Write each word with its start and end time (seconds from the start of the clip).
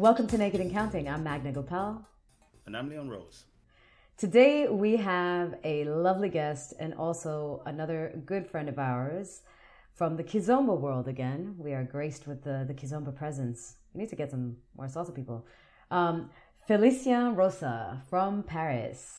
Welcome 0.00 0.28
to 0.28 0.38
Naked 0.38 0.62
and 0.62 0.72
Counting. 0.72 1.10
I'm 1.10 1.22
Magna 1.22 1.52
Gopal. 1.52 2.02
And 2.64 2.74
I'm 2.74 2.88
Leon 2.88 3.10
Rose. 3.10 3.44
Today 4.16 4.66
we 4.66 4.96
have 4.96 5.56
a 5.62 5.84
lovely 5.84 6.30
guest 6.30 6.72
and 6.80 6.94
also 6.94 7.62
another 7.66 8.18
good 8.24 8.46
friend 8.46 8.70
of 8.70 8.78
ours 8.78 9.42
from 9.92 10.16
the 10.16 10.24
Kizomba 10.24 10.80
world 10.80 11.06
again. 11.06 11.54
We 11.58 11.74
are 11.74 11.84
graced 11.84 12.26
with 12.26 12.42
the, 12.44 12.64
the 12.66 12.72
Kizomba 12.72 13.14
presence. 13.14 13.76
We 13.92 14.00
need 14.00 14.08
to 14.08 14.16
get 14.16 14.30
some 14.30 14.56
more 14.74 14.86
salsa 14.86 15.14
people. 15.14 15.44
Um, 15.90 16.30
Felicien 16.66 17.36
Rosa 17.36 18.02
from 18.08 18.42
Paris. 18.42 19.18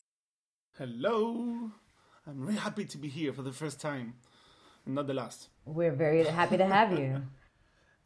Hello. 0.76 1.70
I'm 2.26 2.40
really 2.40 2.58
happy 2.58 2.86
to 2.86 2.98
be 2.98 3.06
here 3.06 3.32
for 3.32 3.42
the 3.42 3.52
first 3.52 3.80
time, 3.80 4.14
not 4.84 5.06
the 5.06 5.14
last. 5.14 5.46
We're 5.64 5.92
very 5.92 6.24
happy 6.24 6.56
to 6.56 6.66
have 6.66 6.98
you. 6.98 7.22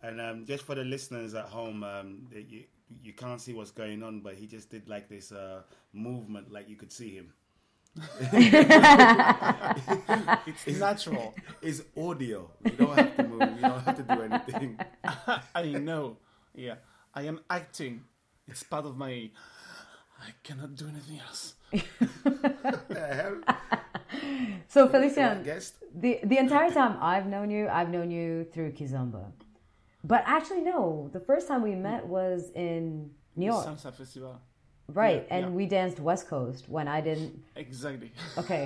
And 0.06 0.20
um, 0.20 0.44
just 0.46 0.62
for 0.64 0.76
the 0.76 0.84
listeners 0.84 1.34
at 1.34 1.46
home, 1.46 1.82
um, 1.82 2.28
you 2.32 2.62
you 3.02 3.12
can't 3.12 3.40
see 3.40 3.52
what's 3.52 3.72
going 3.72 4.04
on, 4.04 4.20
but 4.20 4.34
he 4.34 4.46
just 4.46 4.70
did 4.70 4.88
like 4.88 5.08
this 5.08 5.32
uh, 5.32 5.62
movement, 5.92 6.52
like 6.52 6.68
you 6.68 6.76
could 6.76 6.92
see 6.92 7.10
him. 7.18 7.32
It's 10.66 10.78
natural. 10.78 11.34
It's 11.62 11.82
audio. 11.96 12.50
You 12.64 12.70
don't 12.72 12.94
have 12.96 13.16
to 13.16 13.22
move. 13.24 13.40
You 13.56 13.62
don't 13.62 13.80
have 13.82 13.96
to 13.96 14.02
do 14.14 14.22
anything. 14.22 14.78
I 15.54 15.64
know. 15.72 16.18
Yeah, 16.54 16.76
I 17.14 17.22
am 17.22 17.40
acting. 17.50 18.02
It's 18.46 18.62
part 18.62 18.84
of 18.86 18.96
my. 18.96 19.30
I 20.20 20.30
cannot 20.44 20.76
do 20.76 20.86
anything 20.88 21.20
else. 21.26 21.54
the 21.72 23.06
hell? 23.20 23.36
So, 24.68 24.88
Right, 24.88 24.92
Felicien, 24.92 25.44
guest? 25.44 25.74
the, 25.94 26.20
the 26.24 26.38
entire 26.38 26.70
time 26.70 26.96
I've 27.00 27.26
known 27.26 27.50
you, 27.50 27.68
I've 27.68 27.90
known 27.90 28.10
you 28.10 28.46
through 28.52 28.72
Kizomba. 28.72 29.32
But 30.06 30.22
actually, 30.26 30.62
no, 30.62 31.10
the 31.12 31.20
first 31.20 31.44
time 31.48 31.62
we 31.62 31.74
met 31.74 32.06
was 32.06 32.50
in 32.54 33.10
New 33.34 33.46
York. 33.52 33.66
Salsa 33.66 33.92
festival. 33.92 34.40
Right, 34.88 35.22
Yeah, 35.26 35.34
and 35.36 35.42
yeah. 35.46 35.58
we 35.58 35.66
danced 35.66 35.98
West 35.98 36.28
Coast 36.28 36.68
when 36.68 36.86
I 36.86 37.00
didn't. 37.08 37.32
Exactly. 37.56 38.12
Okay, 38.42 38.64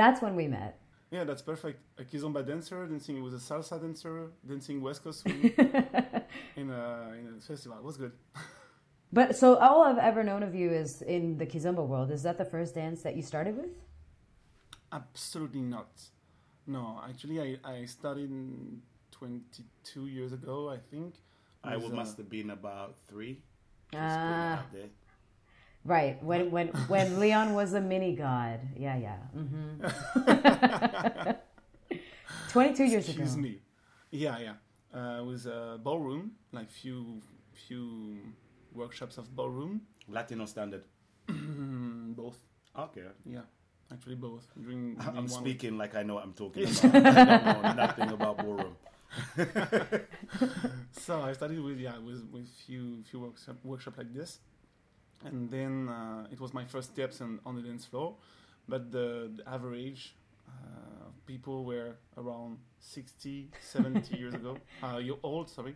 that's 0.00 0.20
when 0.20 0.34
we 0.40 0.48
met. 0.48 0.72
yeah, 1.12 1.22
that's 1.28 1.42
perfect. 1.42 1.78
A 2.02 2.04
kizomba 2.10 2.42
dancer 2.44 2.80
dancing 2.86 3.22
with 3.22 3.34
a 3.34 3.42
salsa 3.48 3.76
dancer 3.80 4.14
dancing 4.50 4.78
West 4.82 5.00
Coast 5.04 5.20
in 5.26 6.70
a 6.70 7.12
in 7.20 7.24
a 7.38 7.40
festival. 7.50 7.78
It 7.78 7.84
was 7.90 7.96
good. 8.02 8.12
But 9.18 9.36
so 9.36 9.46
all 9.66 9.80
I've 9.88 10.02
ever 10.10 10.22
known 10.24 10.42
of 10.42 10.52
you 10.60 10.68
is 10.82 10.90
in 11.02 11.38
the 11.38 11.46
Kizomba 11.46 11.86
world. 11.86 12.10
Is 12.10 12.22
that 12.26 12.36
the 12.36 12.48
first 12.54 12.74
dance 12.74 12.98
that 13.06 13.14
you 13.18 13.22
started 13.22 13.54
with? 13.60 13.70
Absolutely 14.90 15.60
not. 15.60 15.92
No, 16.66 17.00
actually, 17.08 17.38
I 17.46 17.48
I 17.74 17.84
started 17.84 18.30
22 19.24 20.06
years 20.08 20.32
ago, 20.34 20.68
I 20.68 20.76
think. 20.76 21.14
I 21.62 21.76
with, 21.76 21.84
would, 21.84 21.92
uh, 21.92 21.96
must 21.96 22.16
have 22.18 22.28
been 22.28 22.50
about 22.50 22.96
three. 23.08 23.40
Just 23.90 24.20
putting 24.20 24.36
it 24.36 24.58
Ah, 24.58 24.60
right. 25.84 26.22
When 26.22 26.50
when 26.50 26.68
when 26.92 27.20
Leon 27.20 27.54
was 27.54 27.72
a 27.72 27.80
mini 27.80 28.14
god. 28.14 28.60
Yeah, 28.76 28.96
yeah. 28.98 29.16
hmm 29.32 29.80
Twenty-two 32.48 32.84
years 32.84 33.08
ago. 33.08 33.22
Excuse 33.22 33.36
me. 33.36 33.60
Yeah, 34.10 34.36
yeah. 34.38 34.56
Uh, 34.92 35.24
with 35.24 35.46
a 35.46 35.78
ballroom, 35.82 36.32
like 36.52 36.68
few 36.70 37.22
few 37.66 38.18
workshops 38.74 39.16
of 39.16 39.34
ballroom. 39.34 39.80
Latino 40.06 40.44
standard. 40.44 40.84
Mm, 41.28 42.14
both. 42.20 42.38
Okay. 42.78 43.08
Yeah, 43.24 43.40
actually 43.90 44.16
both. 44.16 44.46
During, 44.60 44.94
during 45.00 45.16
I'm 45.16 45.28
one 45.28 45.28
speaking 45.28 45.78
like 45.78 45.94
I 45.94 46.02
know 46.02 46.14
what 46.16 46.24
I'm 46.24 46.34
talking 46.34 46.64
about. 46.64 46.84
I 46.94 47.24
don't 47.24 47.44
know 47.44 47.72
nothing 47.72 48.10
about 48.12 48.36
ballroom. 48.36 48.76
So 50.92 51.20
I 51.20 51.32
started 51.32 51.62
with 51.62 51.78
yeah 51.78 51.98
with 51.98 52.24
with 52.32 52.48
few 52.66 53.02
few 53.10 53.20
workshop 53.20 53.56
workshop 53.62 53.98
like 53.98 54.12
this, 54.14 54.38
and 55.24 55.50
then 55.50 55.88
uh, 55.88 56.26
it 56.32 56.40
was 56.40 56.54
my 56.54 56.64
first 56.64 56.92
steps 56.92 57.20
on, 57.20 57.40
on 57.44 57.56
the 57.56 57.62
dance 57.62 57.84
floor, 57.84 58.16
but 58.68 58.90
the, 58.90 59.30
the 59.36 59.48
average 59.48 60.14
uh, 60.48 61.08
people 61.26 61.64
were 61.64 61.96
around 62.16 62.58
60, 62.80 63.50
70 63.60 64.16
years 64.18 64.34
ago. 64.34 64.56
Uh, 64.82 64.98
you're 64.98 65.18
old, 65.22 65.48
sorry. 65.50 65.74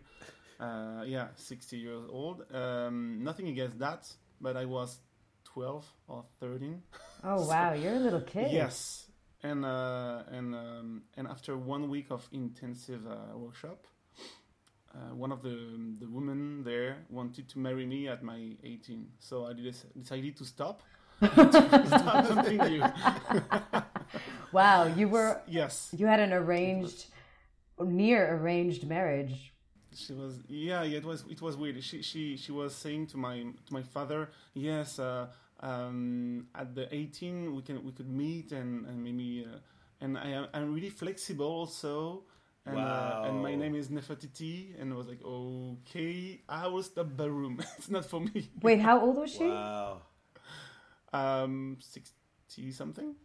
Uh, 0.59 1.03
yeah, 1.05 1.27
60 1.35 1.77
years 1.77 2.03
old. 2.09 2.43
Um, 2.53 3.23
nothing 3.23 3.47
against 3.47 3.79
that, 3.79 4.11
but 4.41 4.57
I 4.57 4.65
was 4.65 4.99
12 5.45 5.85
or 6.07 6.25
13. 6.39 6.81
Oh 7.23 7.47
wow, 7.47 7.73
you're 7.73 7.95
a 7.95 7.99
little 7.99 8.21
kid. 8.33 8.51
Yes, 8.51 9.08
and 9.43 9.65
uh, 9.65 10.23
and 10.31 10.53
um, 10.55 11.01
and 11.17 11.27
after 11.27 11.57
one 11.57 11.89
week 11.89 12.07
of 12.11 12.27
intensive 12.31 13.05
uh, 13.07 13.37
workshop, 13.37 13.85
uh, 14.93 15.15
one 15.15 15.31
of 15.31 15.41
the 15.41 15.55
the 15.99 16.07
women 16.07 16.63
there 16.63 16.97
wanted 17.09 17.47
to 17.49 17.59
marry 17.59 17.85
me 17.85 18.07
at 18.07 18.23
my 18.23 18.55
18. 18.63 19.07
So 19.19 19.45
I 19.47 19.53
decided 19.53 20.35
to 20.37 20.45
stop. 20.45 20.81
to 21.21 22.25
something 22.27 22.57
new. 22.57 22.83
Wow, 24.51 24.85
you 24.87 25.07
were 25.07 25.41
Yes, 25.47 25.89
you 25.95 26.07
had 26.07 26.19
an 26.19 26.33
arranged, 26.33 27.05
near 27.79 28.35
arranged 28.35 28.87
marriage. 28.87 29.53
she 29.93 30.13
was. 30.13 30.39
Yeah, 30.47 30.83
yeah, 30.83 30.97
it 30.97 31.05
was. 31.05 31.23
It 31.29 31.41
was 31.41 31.55
weird. 31.57 31.83
She 31.83 32.01
she 32.01 32.37
she 32.37 32.51
was 32.51 32.73
saying 32.75 33.07
to 33.07 33.17
my 33.17 33.37
to 33.67 33.73
my 33.73 33.83
father, 33.83 34.29
yes, 34.53 34.97
uh, 34.99 35.27
um, 35.61 36.47
at 36.55 36.75
the 36.75 36.93
18 36.93 37.55
we 37.55 37.61
can 37.61 37.83
we 37.83 37.91
could 37.91 38.09
meet 38.09 38.51
and 38.51 38.85
and 38.85 39.03
maybe 39.03 39.47
uh, 39.51 39.57
and 40.01 40.17
I 40.17 40.29
am 40.29 40.47
I'm 40.53 40.73
really 40.73 40.89
flexible 40.89 41.45
also. 41.45 42.23
And, 42.65 42.77
uh, 42.77 43.23
and 43.25 43.41
my 43.41 43.55
name 43.55 43.73
is 43.73 43.87
Nefertiti, 43.87 44.79
and 44.79 44.93
I 44.93 44.95
was 44.95 45.07
like, 45.07 45.23
okay, 45.25 46.41
I 46.47 46.67
will 46.67 46.83
stop 46.83 47.17
the 47.17 47.31
room. 47.31 47.59
it's 47.77 47.89
not 47.89 48.05
for 48.05 48.19
me. 48.19 48.49
Wait, 48.61 48.79
how 48.79 49.01
old 49.01 49.17
was 49.17 49.31
she? 49.31 49.47
Wow. 49.47 50.01
Um, 51.11 51.77
sixty 51.79 52.71
something. 52.71 53.15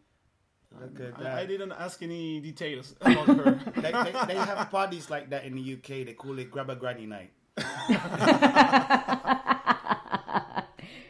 Look 0.81 1.01
at 1.01 1.19
I, 1.19 1.23
that. 1.23 1.39
I 1.39 1.47
didn't 1.47 1.73
ask 1.73 2.03
any 2.03 2.41
details 2.41 2.95
about 3.01 3.27
her. 3.27 3.61
they, 3.77 3.93
they, 3.93 4.13
they 4.29 4.35
have 4.35 4.71
parties 4.71 5.11
like 5.11 5.31
that 5.31 5.45
in 5.45 5.55
the 5.55 5.75
UK. 5.75 6.07
They 6.07 6.15
call 6.15 6.39
it 6.39 6.51
Grab 6.51 6.71
a 6.71 6.77
Granny 6.77 7.07
Night. 7.07 7.31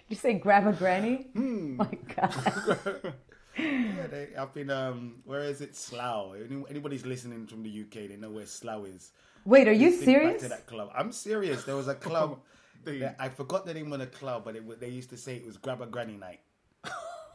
you 0.09 0.17
say 0.17 0.35
grab 0.35 0.67
a 0.67 0.73
granny? 0.73 1.29
Hmm. 1.33 1.77
My 1.77 1.89
God. 2.17 3.15
Yeah, 3.57 4.09
they 4.09 4.35
up 4.35 4.57
in 4.57 4.69
um, 4.69 5.23
where 5.25 5.43
is 5.43 5.61
it? 5.61 5.77
Slough. 5.77 6.35
Any, 6.35 6.65
anybody's 6.69 7.07
listening 7.07 7.47
from 7.47 7.63
the 7.63 7.83
UK, 7.83 8.09
they 8.09 8.17
know 8.17 8.31
where 8.31 8.47
Slough 8.47 8.85
is. 8.89 9.13
Wait, 9.45 9.69
are 9.69 9.73
you 9.73 9.93
Think 9.93 10.05
serious? 10.05 10.43
to 10.43 10.49
that 10.49 10.67
club. 10.67 10.91
I'm 10.93 11.13
serious. 11.13 11.63
There 11.63 11.77
was 11.77 11.87
a 11.89 11.95
club. 11.95 12.41
That- 12.85 13.15
I 13.19 13.29
forgot 13.31 13.65
the 13.65 13.73
name 13.73 13.93
of 13.95 14.01
the 14.01 14.09
club, 14.09 14.45
but 14.45 14.57
it, 14.57 14.81
they 14.81 14.89
used 14.89 15.09
to 15.11 15.17
say 15.17 15.37
it 15.37 15.47
was 15.47 15.57
Grab 15.57 15.81
a 15.81 15.87
Granny 15.87 16.17
Night. 16.17 16.41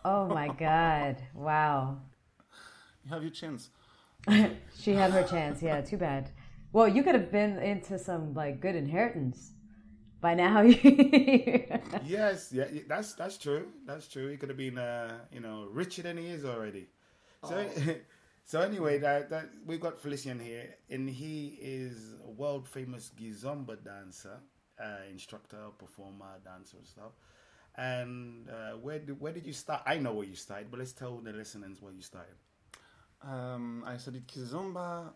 Oh 0.06 0.28
my 0.28 0.48
God! 0.60 1.16
Wow. 1.34 2.02
you 3.04 3.10
have 3.12 3.24
your 3.24 3.32
chance. 3.32 3.70
She 4.78 4.92
had 4.92 5.12
her 5.12 5.24
chance. 5.24 5.64
Yeah, 5.64 5.82
too 5.82 5.98
bad. 5.98 6.32
Well, 6.74 6.88
you 6.88 7.02
could 7.02 7.16
have 7.16 7.32
been 7.32 7.58
into 7.60 7.98
some 7.98 8.34
like 8.36 8.60
good 8.60 8.76
inheritance 8.76 9.54
by 10.22 10.34
now. 10.36 10.62
yes, 12.04 12.52
yeah, 12.52 12.66
that's 12.88 13.14
that's 13.14 13.38
true. 13.38 13.68
That's 13.86 14.08
true. 14.08 14.30
He 14.30 14.38
could 14.38 14.50
have 14.50 14.58
been, 14.58 14.78
uh, 14.78 15.20
you 15.32 15.40
know, 15.40 15.68
richer 15.72 16.02
than 16.04 16.18
he 16.18 16.28
is 16.28 16.46
already. 16.46 16.88
So, 17.48 17.66
so 18.46 18.62
anyway, 18.62 19.00
that, 19.00 19.30
that 19.30 19.50
we've 19.66 19.80
got 19.80 20.02
Felicien 20.02 20.42
here, 20.42 20.76
and 20.90 21.10
he 21.10 21.58
is 21.62 22.16
a 22.26 22.30
world 22.32 22.68
famous 22.68 23.12
Kizomba 23.20 23.84
dancer, 23.84 24.38
uh, 24.82 24.98
instructor, 25.12 25.68
performer, 25.78 26.40
dancer, 26.44 26.78
and 26.78 26.88
stuff. 26.88 27.12
And 27.76 28.50
uh, 28.50 28.78
where 28.78 29.00
did, 29.00 29.20
where 29.20 29.32
did 29.32 29.46
you 29.46 29.54
start? 29.54 29.84
I 29.86 29.98
know 29.98 30.14
where 30.14 30.26
you 30.26 30.36
started, 30.36 30.70
but 30.70 30.80
let's 30.80 30.94
tell 30.94 31.18
the 31.20 31.32
listeners 31.32 31.82
where 31.82 31.94
you 31.94 32.02
started. 32.02 32.36
Um, 33.22 33.84
I 33.86 33.98
studied 33.98 34.28
kizomba 34.28 35.12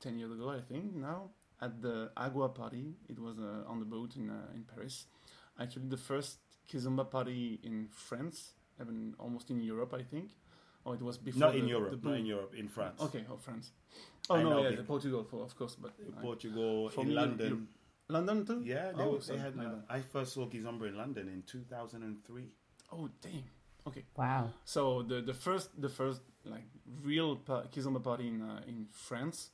ten 0.00 0.18
years 0.18 0.32
ago, 0.32 0.50
I 0.50 0.60
think. 0.60 0.94
Now 0.94 1.30
at 1.62 1.80
the 1.80 2.10
Agua 2.16 2.48
party, 2.48 2.84
it 3.08 3.18
was 3.18 3.36
uh, 3.38 3.70
on 3.70 3.78
the 3.78 3.86
boat 3.86 4.16
in 4.16 4.28
uh, 4.30 4.54
in 4.56 4.64
Paris. 4.64 5.06
Actually, 5.58 5.88
the 5.88 5.96
first 6.10 6.38
kizomba 6.68 7.04
party 7.10 7.60
in 7.62 7.88
France, 8.08 8.54
even 8.80 9.14
almost 9.18 9.50
in 9.50 9.62
Europe, 9.62 9.94
I 9.94 10.02
think. 10.02 10.30
Oh, 10.84 10.92
it 10.94 11.02
was 11.02 11.16
before. 11.18 11.40
Not 11.46 11.54
in 11.56 11.68
Europe, 11.68 12.02
the 12.02 12.08
not 12.08 12.18
in 12.18 12.26
Europe, 12.26 12.54
in 12.58 12.68
France. 12.68 13.00
Okay, 13.00 13.24
oh 13.30 13.36
France. 13.36 13.70
Oh 14.30 14.34
I 14.36 14.42
no, 14.42 14.50
know 14.50 14.62
yeah, 14.68 14.76
the 14.76 14.82
Portugal, 14.82 15.22
for, 15.24 15.42
of 15.44 15.54
course, 15.56 15.76
but 15.76 15.92
I- 16.18 16.20
Portugal, 16.20 16.88
For 16.90 17.02
in 17.04 17.14
London. 17.14 17.48
you- 17.48 17.66
London 18.08 18.44
too. 18.44 18.60
Yeah, 18.64 18.92
they, 18.92 19.02
Oh, 19.04 19.12
were- 19.12 19.20
so 19.20 19.32
they 19.32 19.38
had. 19.38 19.54
my 19.56 19.64
Uh. 19.66 19.96
I 19.96 20.00
first 20.00 20.32
saw 20.34 20.46
Kizomba 20.48 20.88
in 20.88 20.96
London 20.96 21.28
in 21.28 21.42
2003. 21.42 22.50
Oh 22.92 23.08
dang. 23.20 23.44
Okay. 23.86 24.04
wow. 24.16 24.50
So 24.64 25.02
the 25.02 25.22
the 25.22 25.34
first 25.34 25.70
the 25.80 25.88
first 25.88 26.20
like 26.44 26.66
real 27.02 27.36
pa- 27.36 27.64
kizomba 27.72 28.00
party 28.02 28.26
in 28.28 28.42
uh, 28.42 28.60
in 28.66 28.86
France, 28.92 29.50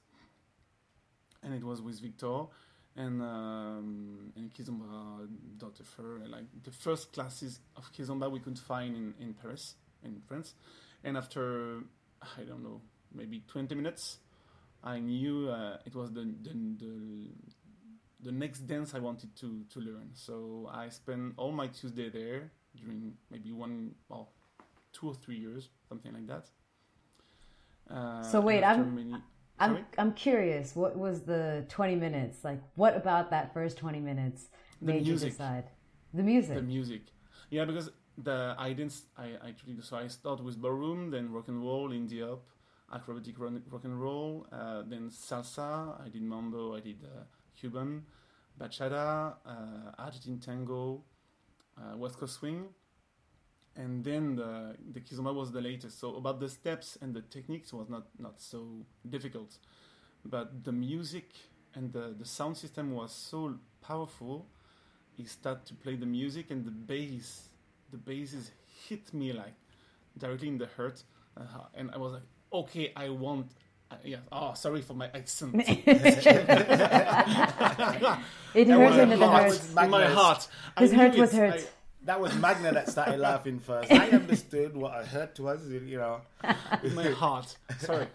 and 1.43 1.55
it 1.55 1.64
was 1.64 1.81
with 1.81 2.00
Victor 2.00 2.44
and 2.96 3.23
um, 3.23 4.32
and 4.37 4.52
kizomba 4.52 5.29
Dr. 5.56 5.85
Fur, 5.85 6.20
like 6.29 6.44
the 6.64 6.70
first 6.70 7.12
classes 7.12 7.61
of 7.76 7.93
kizomba 7.93 8.31
we 8.31 8.40
could 8.40 8.58
find 8.58 8.96
in 8.96 9.14
in 9.20 9.35
Paris 9.35 9.75
in 10.02 10.20
France, 10.26 10.55
and 11.05 11.17
after 11.17 11.81
I 12.20 12.43
don't 12.43 12.62
know 12.62 12.81
maybe 13.14 13.43
twenty 13.46 13.75
minutes, 13.75 14.19
I 14.82 14.99
knew 14.99 15.49
uh, 15.49 15.79
it 15.87 15.94
was 15.94 16.12
the 16.12 16.23
the, 16.43 16.52
the 16.79 17.31
the 18.20 18.32
next 18.32 18.61
dance 18.67 18.94
I 18.94 18.99
wanted 18.99 19.34
to 19.37 19.64
to 19.70 19.81
learn. 19.81 20.11
So 20.14 20.69
I 20.73 20.88
spent 20.88 21.34
all 21.37 21.52
my 21.52 21.69
Tuesday 21.69 22.11
there 22.11 22.50
during 22.76 23.14
maybe 23.31 23.52
one, 23.52 23.94
well, 24.08 24.31
two 24.93 25.08
or 25.08 25.14
three 25.14 25.37
years, 25.37 25.69
something 25.88 26.12
like 26.12 26.26
that. 26.26 26.46
Uh, 27.91 28.23
so 28.23 28.41
wait, 28.41 28.62
I'm 28.62 28.94
many, 28.94 29.14
I'm 29.60 29.87
I'm 29.96 30.12
curious. 30.12 30.76
What 30.76 30.96
was 30.96 31.22
the 31.22 31.64
twenty 31.69 31.96
minutes 31.96 32.44
like? 32.44 32.60
What 32.76 32.96
about 32.96 33.31
that 33.31 33.52
first 33.52 33.76
twenty 33.78 34.00
minutes 34.00 34.49
made 34.81 35.06
you 35.06 35.16
decide 35.16 35.64
the 36.14 36.22
music? 36.22 36.56
The 36.56 36.62
music, 36.62 37.02
yeah, 37.50 37.64
because 37.64 37.90
the 38.16 38.55
I 38.58 38.72
didn't 38.72 39.00
I 39.16 39.32
actually 39.46 39.81
so 39.82 39.96
I 39.96 40.08
started 40.08 40.44
with 40.44 40.60
ballroom, 40.60 41.10
then 41.10 41.32
rock 41.32 41.49
and 41.49 41.60
roll, 41.62 41.90
indie 41.90 42.22
up, 42.22 42.43
acrobatic 42.93 43.34
rock 43.38 43.84
and 43.84 44.00
roll, 44.00 44.46
uh, 44.52 44.82
then 44.87 45.10
salsa. 45.10 46.00
I 46.05 46.08
did 46.08 46.22
mambo. 46.22 46.76
I 46.76 46.81
did 46.81 47.05
uh, 47.05 47.25
Cuban, 47.58 48.05
bachata, 48.60 49.34
uh, 49.44 49.93
Argentine 49.99 50.38
tango, 50.38 51.02
uh, 51.76 51.96
West 51.96 52.19
Coast 52.19 52.34
swing, 52.38 52.66
and 53.78 54.04
then 54.04 54.34
the 54.36 54.75
the 54.92 55.00
kizomba 55.00 55.32
was 55.32 55.52
the 55.52 55.60
latest. 55.60 56.00
So 56.00 56.16
about 56.16 56.40
the 56.40 56.48
steps 56.48 56.98
and 57.00 57.14
the 57.14 57.22
techniques 57.22 57.72
was 57.72 57.88
not 57.88 58.06
not 58.19 58.40
so 58.40 58.84
difficult, 59.08 59.56
but 60.25 60.64
the 60.64 60.72
music 60.72 61.30
and 61.75 61.92
the 61.92 62.14
the 62.19 62.25
sound 62.25 62.56
system 62.56 62.92
was 62.92 63.12
so 63.12 63.54
powerful. 63.80 64.46
He 65.16 65.25
started 65.25 65.64
to 65.66 65.75
play 65.75 65.96
the 65.96 66.06
music 66.06 66.50
and 66.50 66.64
the 66.64 66.70
bass, 66.70 67.48
the 67.90 67.98
basses 67.98 68.50
hit 68.88 69.14
me 69.14 69.32
like 69.32 69.54
directly 70.19 70.48
in 70.48 70.58
the 70.58 70.69
heart, 70.76 71.02
uh, 71.36 71.42
and 71.74 71.90
I 71.92 71.98
was 71.98 72.12
like, 72.14 72.22
okay, 72.52 72.92
I 72.96 73.08
want. 73.10 73.52
Uh, 73.90 73.96
yeah. 74.04 74.19
Oh, 74.31 74.52
sorry 74.54 74.82
for 74.82 74.92
my 74.92 75.06
accent. 75.14 75.54
it 75.66 75.66
hurts 78.69 78.96
into 78.98 79.16
the 79.16 79.26
heart. 79.26 79.60
In 79.78 79.90
my 79.90 80.04
heart. 80.04 80.46
His 80.78 80.92
heart 80.92 81.16
was 81.16 81.32
hurt. 81.32 81.66
That 82.04 82.20
was 82.20 82.34
Magna 82.36 82.72
that 82.72 82.88
started 82.88 83.18
laughing 83.18 83.58
first. 83.58 83.92
I 83.92 84.10
understood 84.10 84.76
what 84.76 84.92
I 84.92 85.04
heard 85.04 85.34
to 85.36 85.48
us, 85.48 85.60
you 85.66 85.98
know. 85.98 86.20
With 86.82 86.94
my 87.02 87.10
heart. 87.10 87.56
Sorry. 87.80 88.06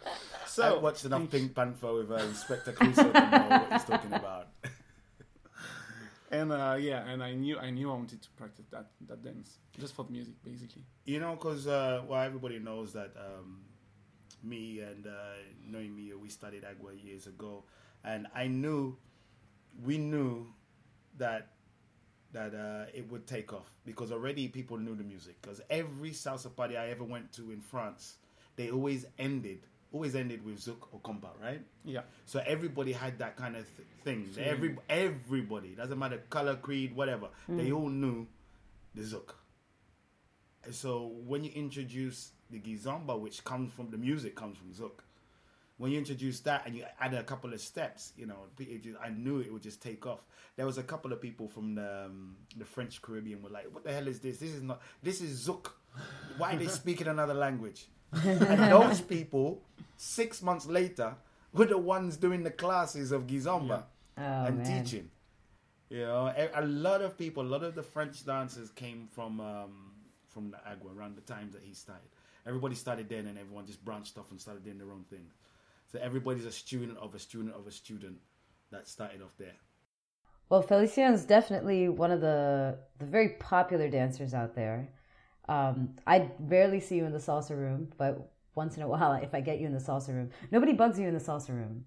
So 0.48 0.64
I 0.78 0.82
watched 0.82 1.06
enough 1.06 1.30
Pink 1.30 1.54
Panther 1.54 1.94
with 1.94 2.12
uh, 2.12 2.16
Inspector 2.16 2.72
Clouseau 2.74 3.14
to 3.14 3.30
know 3.32 3.48
what 3.50 3.72
he's 3.74 3.84
talking 3.84 4.14
about. 4.14 4.48
and 6.32 6.52
uh, 6.52 6.78
yeah, 6.80 7.08
and 7.08 7.22
I 7.22 7.34
knew 7.34 7.60
I 7.60 7.70
knew 7.70 7.92
I 7.92 7.94
wanted 7.94 8.22
to 8.22 8.30
practice 8.32 8.66
that 8.72 8.88
that 9.08 9.24
dance 9.24 9.58
just 9.80 9.94
for 9.94 10.06
the 10.06 10.12
music, 10.12 10.36
basically. 10.44 10.84
You 11.06 11.20
know, 11.20 11.34
because 11.36 11.68
uh, 11.68 12.02
well, 12.08 12.22
everybody 12.22 12.60
knows 12.60 12.94
that 12.94 13.12
um, 13.18 13.62
me 14.44 14.80
and 14.80 15.08
uh, 15.08 15.12
knowing 15.66 15.96
me, 15.96 16.14
we 16.14 16.30
studied 16.30 16.64
Agua 16.66 16.94
years 16.94 17.28
ago, 17.28 17.64
and 18.04 18.28
I 18.36 18.48
knew, 18.48 18.98
we 19.84 19.98
knew 19.98 20.48
that 21.18 21.50
that 22.34 22.54
uh, 22.54 22.86
it 22.94 23.10
would 23.12 23.26
take 23.26 23.54
off 23.54 23.72
because 23.86 24.12
already 24.12 24.48
people 24.48 24.78
knew 24.78 24.96
the 24.96 25.04
music. 25.04 25.42
Because 25.42 25.62
every 25.70 26.12
salsa 26.12 26.54
party 26.54 26.78
I 26.78 26.90
ever 26.90 27.04
went 27.04 27.32
to 27.34 27.52
in 27.52 27.62
France, 27.62 28.16
they 28.56 28.70
always 28.70 29.06
ended 29.18 29.60
always 29.94 30.16
ended 30.16 30.44
with 30.44 30.60
zouk 30.60 30.88
or 30.92 31.00
compa, 31.02 31.30
right? 31.42 31.62
Yeah. 31.86 32.02
So 32.26 32.42
everybody 32.46 32.92
had 32.92 33.20
that 33.20 33.38
kind 33.38 33.56
of 33.56 33.66
th- 33.78 33.88
thing. 34.04 34.28
Mm. 34.34 34.48
Every 34.48 34.78
everybody 34.90 35.70
doesn't 35.70 35.98
matter 35.98 36.22
color, 36.30 36.56
creed, 36.56 36.96
whatever. 36.96 37.28
Mm. 37.50 37.58
They 37.58 37.72
all 37.72 37.90
knew 37.90 38.28
the 38.96 39.04
zouk. 39.04 39.36
So 40.72 41.12
when 41.26 41.44
you 41.44 41.52
introduce 41.54 42.32
the 42.50 42.60
kizomba, 42.60 43.20
which 43.20 43.44
comes 43.44 43.72
from 43.72 43.92
the 43.92 43.98
music, 43.98 44.36
comes 44.36 44.58
from 44.58 44.72
zouk 44.72 45.02
when 45.84 45.92
you 45.92 45.98
introduce 45.98 46.40
that 46.40 46.66
and 46.66 46.78
you 46.78 46.86
add 46.98 47.14
a 47.14 47.24
couple 47.24 47.54
of 47.54 47.60
steps, 47.60 48.14
you 48.16 48.26
know, 48.26 48.38
just, 48.58 48.98
I 49.04 49.10
knew 49.10 49.40
it 49.40 49.52
would 49.52 49.62
just 49.62 49.82
take 49.82 50.08
off. 50.08 50.22
There 50.56 50.66
was 50.66 50.78
a 50.78 50.84
couple 50.84 51.12
of 51.12 51.22
people 51.22 51.50
from 51.50 51.76
the 51.76 52.06
um, 52.06 52.38
the 52.56 52.64
French 52.64 53.02
Caribbean 53.02 53.42
were 53.42 53.50
like, 53.50 53.66
"What 53.70 53.84
the 53.84 53.92
hell 53.92 54.08
is 54.08 54.22
this? 54.22 54.38
This 54.38 54.52
is 54.52 54.62
not. 54.64 54.82
This 55.02 55.20
is 55.20 55.46
Zouk. 55.46 55.72
Why 56.38 56.54
are 56.54 56.58
they 56.58 56.68
speaking 56.82 57.08
another 57.08 57.34
language?" 57.34 57.88
and 58.14 58.72
those 58.72 59.02
people, 59.02 59.62
six 59.98 60.42
months 60.42 60.66
later, 60.68 61.16
were 61.52 61.66
the 61.66 61.78
ones 61.78 62.16
doing 62.16 62.44
the 62.44 62.52
classes 62.52 63.12
of 63.12 63.28
Kizomba 63.28 63.84
yeah. 64.18 64.44
oh, 64.44 64.46
and 64.46 64.60
man. 64.60 64.86
teaching. 64.86 65.10
You 65.90 66.06
know, 66.06 66.34
a, 66.34 66.62
a, 66.62 66.66
lot 66.66 67.02
of 67.02 67.18
people, 67.18 67.44
a 67.44 67.52
lot 67.56 67.62
of 67.62 67.76
the 67.76 67.84
French 67.84 68.26
dancers 68.26 68.70
came 68.70 69.10
from 69.12 69.42
um, 69.42 69.92
from 70.30 70.50
the 70.50 70.60
Agua 70.66 70.92
around 70.98 71.18
the 71.18 71.34
time 71.34 71.50
that 71.52 71.62
he 71.62 71.74
started. 71.74 72.08
Everybody 72.48 72.76
started 72.76 73.10
then, 73.10 73.28
and 73.28 73.38
everyone 73.38 73.66
just 73.66 73.84
branched 73.84 74.18
off 74.18 74.32
and 74.32 74.40
started 74.40 74.64
doing 74.64 74.78
their 74.78 74.94
own 74.94 75.04
thing. 75.10 75.28
So 75.94 76.00
everybody's 76.02 76.46
a 76.46 76.52
student 76.52 76.98
of 76.98 77.14
a 77.14 77.20
student 77.20 77.54
of 77.54 77.68
a 77.68 77.72
student 77.72 78.18
that 78.72 78.88
started 78.88 79.22
off 79.22 79.38
there. 79.38 79.54
Well, 80.50 80.64
Felicien 80.64 81.14
is 81.14 81.24
definitely 81.24 81.88
one 81.88 82.10
of 82.10 82.20
the 82.20 82.80
the 82.98 83.06
very 83.06 83.30
popular 83.40 83.88
dancers 83.90 84.34
out 84.34 84.56
there. 84.56 84.90
Um, 85.48 85.96
I 86.08 86.32
rarely 86.40 86.80
see 86.80 86.96
you 86.96 87.06
in 87.06 87.12
the 87.12 87.20
salsa 87.20 87.56
room, 87.56 87.94
but 88.00 88.32
once 88.56 88.76
in 88.76 88.82
a 88.82 88.88
while, 88.94 89.14
if 89.14 89.36
I 89.36 89.42
get 89.42 89.60
you 89.60 89.68
in 89.68 89.74
the 89.74 89.80
salsa 89.80 90.08
room, 90.10 90.32
nobody 90.50 90.74
bugs 90.74 90.98
you 90.98 91.08
in 91.08 91.14
the 91.14 91.20
salsa 91.20 91.50
room 91.50 91.86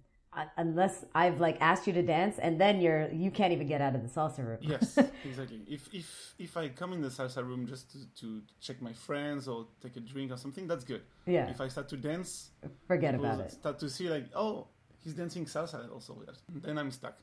unless 0.57 1.05
I've 1.13 1.39
like 1.39 1.57
asked 1.61 1.87
you 1.87 1.93
to 1.93 2.01
dance, 2.01 2.37
and 2.39 2.59
then 2.59 2.81
you're 2.81 3.09
you 3.11 3.31
can't 3.31 3.53
even 3.53 3.67
get 3.67 3.81
out 3.81 3.95
of 3.95 4.03
the 4.03 4.09
salsa 4.09 4.45
room. 4.45 4.59
yes, 4.61 4.97
exactly. 5.25 5.61
If 5.67 5.93
if 5.93 6.35
if 6.39 6.57
I 6.57 6.69
come 6.69 6.93
in 6.93 7.01
the 7.01 7.09
salsa 7.09 7.45
room 7.45 7.67
just 7.67 7.91
to, 7.91 7.99
to 8.21 8.41
check 8.61 8.81
my 8.81 8.93
friends 8.93 9.47
or 9.47 9.67
take 9.81 9.95
a 9.97 9.99
drink 9.99 10.31
or 10.31 10.37
something, 10.37 10.67
that's 10.67 10.83
good. 10.83 11.01
Yeah. 11.25 11.49
If 11.49 11.61
I 11.61 11.67
start 11.67 11.89
to 11.89 11.97
dance, 11.97 12.51
forget 12.87 13.15
about 13.15 13.39
it. 13.39 13.51
Start 13.51 13.79
to 13.79 13.89
see 13.89 14.09
like, 14.09 14.25
oh, 14.35 14.67
he's 15.03 15.13
dancing 15.13 15.45
salsa 15.45 15.91
also. 15.91 16.17
Then 16.49 16.77
I'm 16.77 16.91
stuck. 16.91 17.17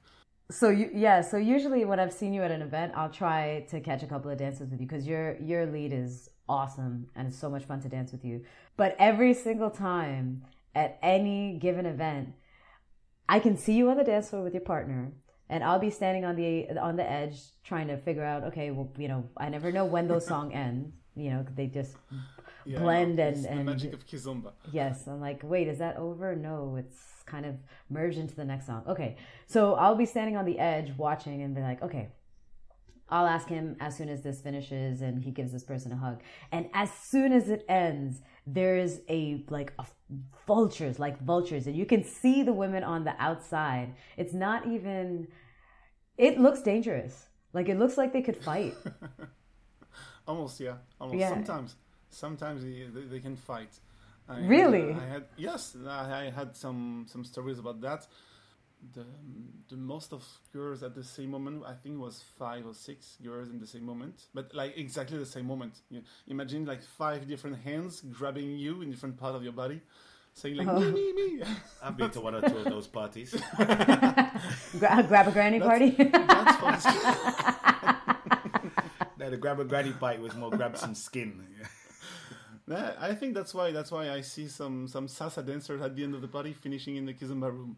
So 0.51 0.69
you, 0.69 0.91
yeah, 0.93 1.23
so 1.23 1.39
usually 1.39 1.87
when 1.87 1.99
I've 1.99 2.13
seen 2.13 2.35
you 2.35 2.43
at 2.43 2.51
an 2.51 2.61
event, 2.61 2.93
I'll 2.95 3.09
try 3.09 3.65
to 3.71 3.81
catch 3.81 4.03
a 4.03 4.07
couple 4.07 4.31
of 4.31 4.37
dances 4.37 4.71
with 4.71 4.73
you 4.73 4.87
because 4.87 5.07
your 5.07 5.37
your 5.41 5.65
lead 5.67 5.93
is 5.93 6.29
awesome 6.49 7.09
and 7.17 7.29
it's 7.29 7.39
so 7.39 7.49
much 7.49 7.65
fun 7.65 7.81
to 7.81 7.89
dance 7.89 8.13
with 8.13 8.25
you. 8.25 8.45
But 8.77 8.95
every 8.99 9.33
single 9.33 9.71
time 9.71 10.45
at 10.75 10.99
any 11.03 11.59
given 11.59 11.87
event 11.87 12.35
I 13.29 13.39
can 13.41 13.57
see 13.57 13.75
you 13.75 13.91
on 13.91 13.97
the 13.97 14.05
dance 14.05 14.31
floor 14.31 14.43
with 14.43 14.55
your 14.55 14.63
partner, 14.63 15.13
and 15.49 15.65
I'll 15.65 15.79
be 15.79 15.91
standing 15.91 16.25
on 16.25 16.37
the 16.37 16.79
on 16.79 16.97
the 16.97 17.11
edge 17.11 17.37
trying 17.65 17.89
to 17.89 17.97
figure 17.97 18.25
out. 18.25 18.45
Okay, 18.45 18.71
well, 18.71 18.91
you 18.99 19.09
know, 19.09 19.29
I 19.37 19.49
never 19.49 19.73
know 19.73 19.85
when 19.85 20.09
those 20.09 20.27
song 20.27 20.53
ends. 20.67 20.93
You 21.17 21.31
know, 21.31 21.47
they 21.55 21.67
just 21.67 21.97
yeah, 22.65 22.81
blend 22.81 23.19
and 23.21 23.47
and 23.47 23.67
magic 23.67 23.93
of 23.93 24.07
kizomba. 24.07 24.53
Yes, 24.73 25.07
I'm 25.07 25.21
like, 25.21 25.41
wait, 25.43 25.69
is 25.69 25.79
that 25.79 25.97
over? 25.97 26.35
No, 26.35 26.77
it's 26.77 26.99
kind 27.27 27.47
of 27.47 27.57
merged 27.89 28.19
into 28.19 28.35
the 28.35 28.45
next 28.45 28.67
song. 28.67 28.83
Okay, 28.89 29.17
so 29.47 29.75
I'll 29.75 29.95
be 29.95 30.07
standing 30.07 30.37
on 30.37 30.45
the 30.45 30.59
edge 30.59 30.93
watching 30.97 31.43
and 31.43 31.55
be 31.55 31.61
like, 31.61 31.83
okay, 31.83 32.09
I'll 33.09 33.27
ask 33.27 33.49
him 33.49 33.77
as 33.81 33.97
soon 33.97 34.09
as 34.09 34.23
this 34.23 34.41
finishes 34.41 35.03
and 35.03 35.23
he 35.23 35.31
gives 35.31 35.53
this 35.53 35.63
person 35.63 35.93
a 35.93 35.97
hug. 35.97 36.21
And 36.51 36.69
as 36.73 36.93
soon 36.93 37.33
as 37.33 37.49
it 37.49 37.65
ends, 37.69 38.23
there's 38.47 39.01
a 39.09 39.43
like 39.49 39.73
a 39.79 39.87
vultures, 40.47 40.99
like 40.99 41.21
vultures, 41.23 41.67
and 41.67 41.77
you 41.77 41.87
can 41.87 42.05
see 42.05 42.43
the 42.43 42.53
women 42.53 42.85
on 42.85 43.05
the 43.05 43.15
outside. 43.19 43.95
It's 44.17 44.35
not 44.35 44.67
even 44.67 45.29
it 46.17 46.39
looks 46.39 46.63
dangerous. 46.63 47.27
Like 47.53 47.69
it 47.69 47.79
looks 47.79 47.97
like 47.97 48.13
they 48.13 48.23
could 48.23 48.37
fight. 48.37 48.75
Almost, 50.27 50.61
yeah. 50.61 50.77
Almost. 51.01 51.19
Yeah. 51.19 51.29
Sometimes, 51.31 51.77
sometimes 52.11 52.63
they, 52.63 52.87
they, 52.93 53.07
they 53.07 53.21
can 53.21 53.37
fight. 53.37 53.79
I 54.29 54.41
really? 54.41 54.93
I 54.93 55.07
had 55.07 55.25
yes, 55.37 55.77
I 55.87 56.33
had 56.35 56.57
some 56.57 57.07
some 57.09 57.25
stories 57.25 57.59
about 57.59 57.81
that 57.83 58.07
the 58.93 59.07
the 59.69 59.77
most 59.77 60.13
of 60.13 60.23
girls 60.53 60.83
at 60.83 60.95
the 60.95 61.03
same 61.03 61.31
moment 61.31 61.65
I 61.67 61.73
think 61.75 61.99
was 61.99 62.23
five 62.39 62.67
or 62.67 62.75
six 62.75 63.17
girls 63.23 63.49
in 63.49 63.59
the 63.59 63.67
same 63.67 63.85
moment, 63.85 64.27
but 64.35 64.55
like 64.55 64.77
exactly 64.77 65.19
the 65.19 65.27
same 65.27 65.47
moment. 65.47 65.81
You 65.91 66.03
imagine 66.29 66.67
like 66.67 66.83
five 66.83 67.27
different 67.27 67.59
hands 67.61 68.03
grabbing 68.13 68.59
you 68.59 68.83
in 68.83 68.91
different 68.91 69.17
part 69.17 69.35
of 69.35 69.43
your 69.43 69.53
body, 69.53 69.81
saying 70.35 70.57
like 70.57 70.69
oh. 70.69 70.79
me 70.79 71.13
me 71.13 71.13
me. 71.13 71.43
I've 71.83 71.97
been 71.97 72.11
to 72.11 72.21
one 72.21 72.35
or 72.35 72.41
two 72.49 72.59
of 72.59 72.65
those 72.65 72.87
parties. 72.87 73.31
Gra- 73.57 75.05
grab 75.09 75.29
a 75.29 75.33
granny 75.33 75.59
that's, 75.59 75.69
party. 75.69 75.91
that's 75.99 76.85
no, 79.19 79.31
the 79.31 79.37
grab 79.37 79.61
a 79.61 79.65
granny 79.65 79.93
party 79.93 80.21
was 80.21 80.35
more 80.35 80.51
grab 80.51 80.77
some 80.77 80.95
skin. 80.95 81.47
I 82.71 83.15
think 83.15 83.35
that's 83.35 83.55
why 83.55 83.73
that's 83.73 83.91
why 83.91 84.11
I 84.11 84.21
see 84.21 84.49
some 84.49 84.89
some 84.89 85.07
salsa 85.07 85.45
dancers 85.45 85.81
at 85.81 85.97
the 85.97 86.05
end 86.05 86.15
of 86.15 86.21
the 86.21 86.29
party 86.29 86.53
finishing 86.53 86.97
in 86.97 87.07
the 87.07 87.15
kizomba 87.15 87.51
room 87.53 87.77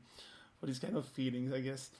for 0.59 0.67
these 0.67 0.79
kind 0.79 0.97
of 0.97 1.07
feelings, 1.07 1.53
I 1.53 1.61
guess. 1.61 1.91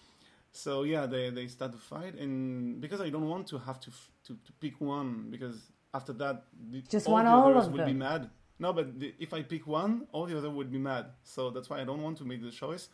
So 0.53 0.85
yeah, 0.85 1.07
they 1.07 1.31
they 1.31 1.47
start 1.49 1.73
to 1.73 1.79
fight, 1.79 2.15
and 2.15 2.81
because 2.81 3.01
I 3.01 3.11
don't 3.11 3.29
want 3.29 3.47
to 3.49 3.59
have 3.59 3.79
to 3.81 3.91
to, 4.27 4.33
to 4.35 4.53
pick 4.61 4.81
one, 4.81 5.29
because 5.31 5.71
after 5.93 6.13
that, 6.15 6.45
the, 6.71 6.83
just 6.83 7.07
all 7.07 7.15
one 7.15 7.25
the 7.27 7.31
all 7.31 7.51
others 7.51 7.69
would 7.69 7.81
them. 7.81 7.89
be 7.89 7.95
mad. 7.95 8.31
No, 8.59 8.73
but 8.73 8.99
the, 8.99 9.15
if 9.19 9.35
I 9.35 9.43
pick 9.43 9.67
one, 9.67 10.07
all 10.13 10.27
the 10.27 10.37
other 10.39 10.51
would 10.51 10.71
be 10.73 10.79
mad. 10.79 11.07
So 11.25 11.51
that's 11.51 11.69
why 11.69 11.81
I 11.81 11.85
don't 11.85 12.03
want 12.03 12.17
to 12.19 12.25
make 12.25 12.43
the 12.43 12.51
choice. 12.51 12.89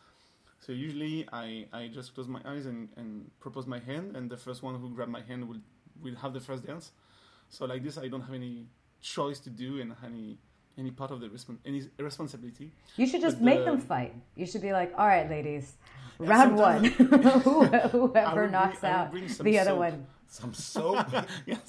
So 0.58 0.72
usually 0.72 1.26
I, 1.32 1.66
I 1.72 1.88
just 1.88 2.14
close 2.14 2.28
my 2.28 2.40
eyes 2.44 2.66
and, 2.66 2.88
and 2.96 3.30
propose 3.40 3.66
my 3.66 3.80
hand, 3.80 4.16
and 4.16 4.30
the 4.30 4.36
first 4.36 4.62
one 4.62 4.74
who 4.80 4.90
grab 4.90 5.08
my 5.08 5.20
hand 5.20 5.48
will 5.48 5.60
will 6.02 6.16
have 6.16 6.32
the 6.32 6.40
first 6.40 6.66
dance. 6.66 6.92
So 7.48 7.66
like 7.66 7.82
this, 7.82 7.98
I 7.98 8.08
don't 8.08 8.22
have 8.22 8.34
any 8.34 8.66
choice 9.00 9.38
to 9.40 9.50
do 9.50 9.80
and 9.80 9.94
any 10.04 10.38
any 10.78 10.90
part 10.90 11.10
of 11.10 11.20
the 11.20 11.28
respon- 11.28 11.58
any 11.64 11.82
responsibility. 11.98 12.72
You 12.96 13.06
should 13.06 13.20
just 13.20 13.38
But 13.38 13.44
make 13.44 13.58
the- 13.60 13.72
them 13.72 13.80
fight. 13.80 14.14
You 14.36 14.46
should 14.46 14.62
be 14.62 14.72
like, 14.72 14.92
all 14.96 15.06
right, 15.06 15.28
ladies, 15.28 15.74
round 16.18 16.56
one. 16.56 16.84
Whoever 17.92 18.48
knocks 18.48 18.80
bring- 18.80 18.92
out 18.92 19.10
bring 19.10 19.28
some 19.28 19.44
the 19.44 19.58
other 19.58 19.74
one. 19.74 20.06
Some 20.28 20.54
soap. 20.54 21.06
yes, 21.46 21.60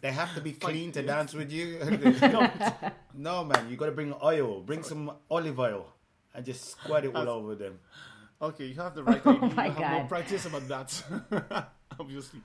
they 0.00 0.10
have 0.10 0.34
to 0.34 0.40
be 0.40 0.52
clean 0.52 0.90
to 0.92 1.00
yes. 1.02 1.06
dance 1.06 1.34
with 1.34 1.52
you. 1.52 1.78
no, 3.14 3.44
man, 3.44 3.70
you 3.70 3.76
got 3.76 3.86
to 3.86 3.92
bring 3.92 4.12
oil. 4.22 4.60
Bring 4.60 4.82
some 4.82 5.12
olive 5.30 5.58
oil 5.60 5.86
and 6.34 6.44
just 6.44 6.70
squirt 6.70 7.04
it 7.04 7.14
all 7.14 7.28
over 7.28 7.54
them. 7.54 7.78
okay, 8.40 8.66
you 8.66 8.74
have 8.74 8.94
the 8.96 9.02
oh 9.02 9.04
right 9.04 9.24
idea. 9.24 9.38
Oh 9.42 9.54
my 9.54 9.66
you 9.66 9.72
have 9.72 9.90
more 9.92 10.00
God. 10.00 10.08
practice 10.08 10.46
about 10.46 10.66
that, 10.66 11.68
obviously. 12.00 12.40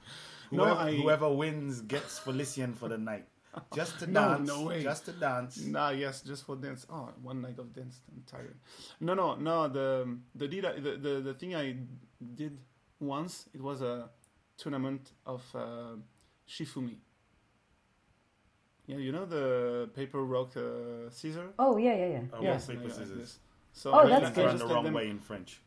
Whoever, 0.52 0.70
no, 0.70 0.78
I, 0.78 0.96
whoever 0.96 1.30
wins 1.34 1.82
gets 1.82 2.20
Felicien 2.20 2.76
for 2.78 2.88
the 2.88 2.98
night. 3.00 3.26
Just 3.74 4.00
to 4.00 4.08
No, 4.12 4.36
dance. 4.38 4.48
no 4.48 4.64
way. 4.64 4.84
Just 4.84 5.06
to 5.06 5.12
dance. 5.14 5.58
Nah, 5.66 5.90
yes, 5.92 6.22
just 6.22 6.46
for 6.46 6.56
dance. 6.56 6.86
Oh, 6.90 7.10
one 7.22 7.42
night 7.42 7.58
of 7.60 7.74
dance. 7.74 8.02
I'm 8.12 8.24
tired. 8.26 8.56
No, 9.00 9.14
no, 9.14 9.36
no. 9.36 9.68
The 9.68 10.18
the 10.36 10.48
did 10.48 10.66
I, 10.66 10.74
the, 10.80 10.92
the 10.98 11.22
the 11.22 11.34
thing 11.34 11.56
I 11.56 11.76
did 12.36 12.58
once. 13.00 13.48
It 13.54 13.62
was 13.62 13.82
a 13.82 14.10
tournament 14.58 15.12
of 15.26 15.44
uh, 15.56 15.96
Shifumi. 16.48 16.96
Yeah, 18.88 18.98
you 18.98 19.12
know 19.12 19.26
the 19.26 19.90
paper 19.94 20.24
rock 20.24 20.56
uh, 20.56 21.10
scissor. 21.10 21.50
Oh, 21.60 21.78
yeah, 21.78 21.94
yeah, 21.96 22.06
yeah. 22.08 22.22
Oh, 22.34 22.42
yeah. 22.42 22.52
rock, 22.52 22.68
paper, 22.68 22.84
like 22.84 22.92
scissors. 22.92 23.18
this. 23.18 23.40
So 23.74 23.92
Oh, 23.92 24.00
I 24.00 24.08
that's 24.08 24.22
just- 24.22 24.36
good. 24.36 24.46
Run 24.46 24.58
the 24.58 24.66
wrong 24.68 24.84
them- 24.86 24.94
way 24.94 25.10
in 25.10 25.20
French. 25.20 25.60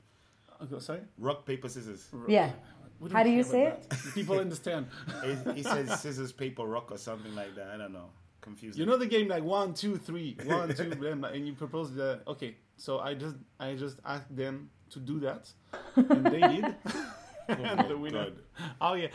Oh, 0.61 0.79
sorry. 0.79 1.01
Rock, 1.19 1.45
paper, 1.45 1.69
scissors. 1.69 2.09
Yeah. 2.29 2.51
We 3.01 3.09
don't 3.09 3.17
How 3.17 3.23
do 3.25 3.31
you 3.31 3.43
say 3.43 3.65
it? 3.65 3.87
People 4.15 4.39
understand. 4.39 4.87
he, 5.25 5.55
he 5.55 5.63
says 5.63 6.01
scissors, 6.01 6.33
paper, 6.33 6.65
rock, 6.65 6.93
or 6.93 6.99
something 6.99 7.35
like 7.35 7.55
that. 7.57 7.69
I 7.69 7.79
don't 7.79 7.93
know. 7.93 8.11
Confusing. 8.43 8.81
You 8.81 8.87
know 8.87 8.97
the 8.97 9.07
game 9.07 9.29
like 9.29 9.43
one, 9.43 9.75
two, 9.75 9.97
three, 9.97 10.37
one, 10.45 10.75
two, 10.75 10.91
blam, 11.01 11.25
and 11.25 11.47
you 11.47 11.55
propose 11.55 11.95
the 11.95 12.21
okay. 12.27 12.57
So 12.77 12.99
I 12.99 13.15
just 13.15 13.37
I 13.59 13.75
just 13.75 13.99
asked 14.05 14.35
them 14.35 14.71
to 14.91 14.99
do 14.99 15.21
that, 15.21 15.51
and 15.97 16.25
they 16.27 16.41
did. 16.41 16.75
and 17.49 17.89
the 17.89 17.97
winner. 17.97 18.25
God. 18.25 18.35
Oh 18.81 18.95
yeah, 18.95 19.09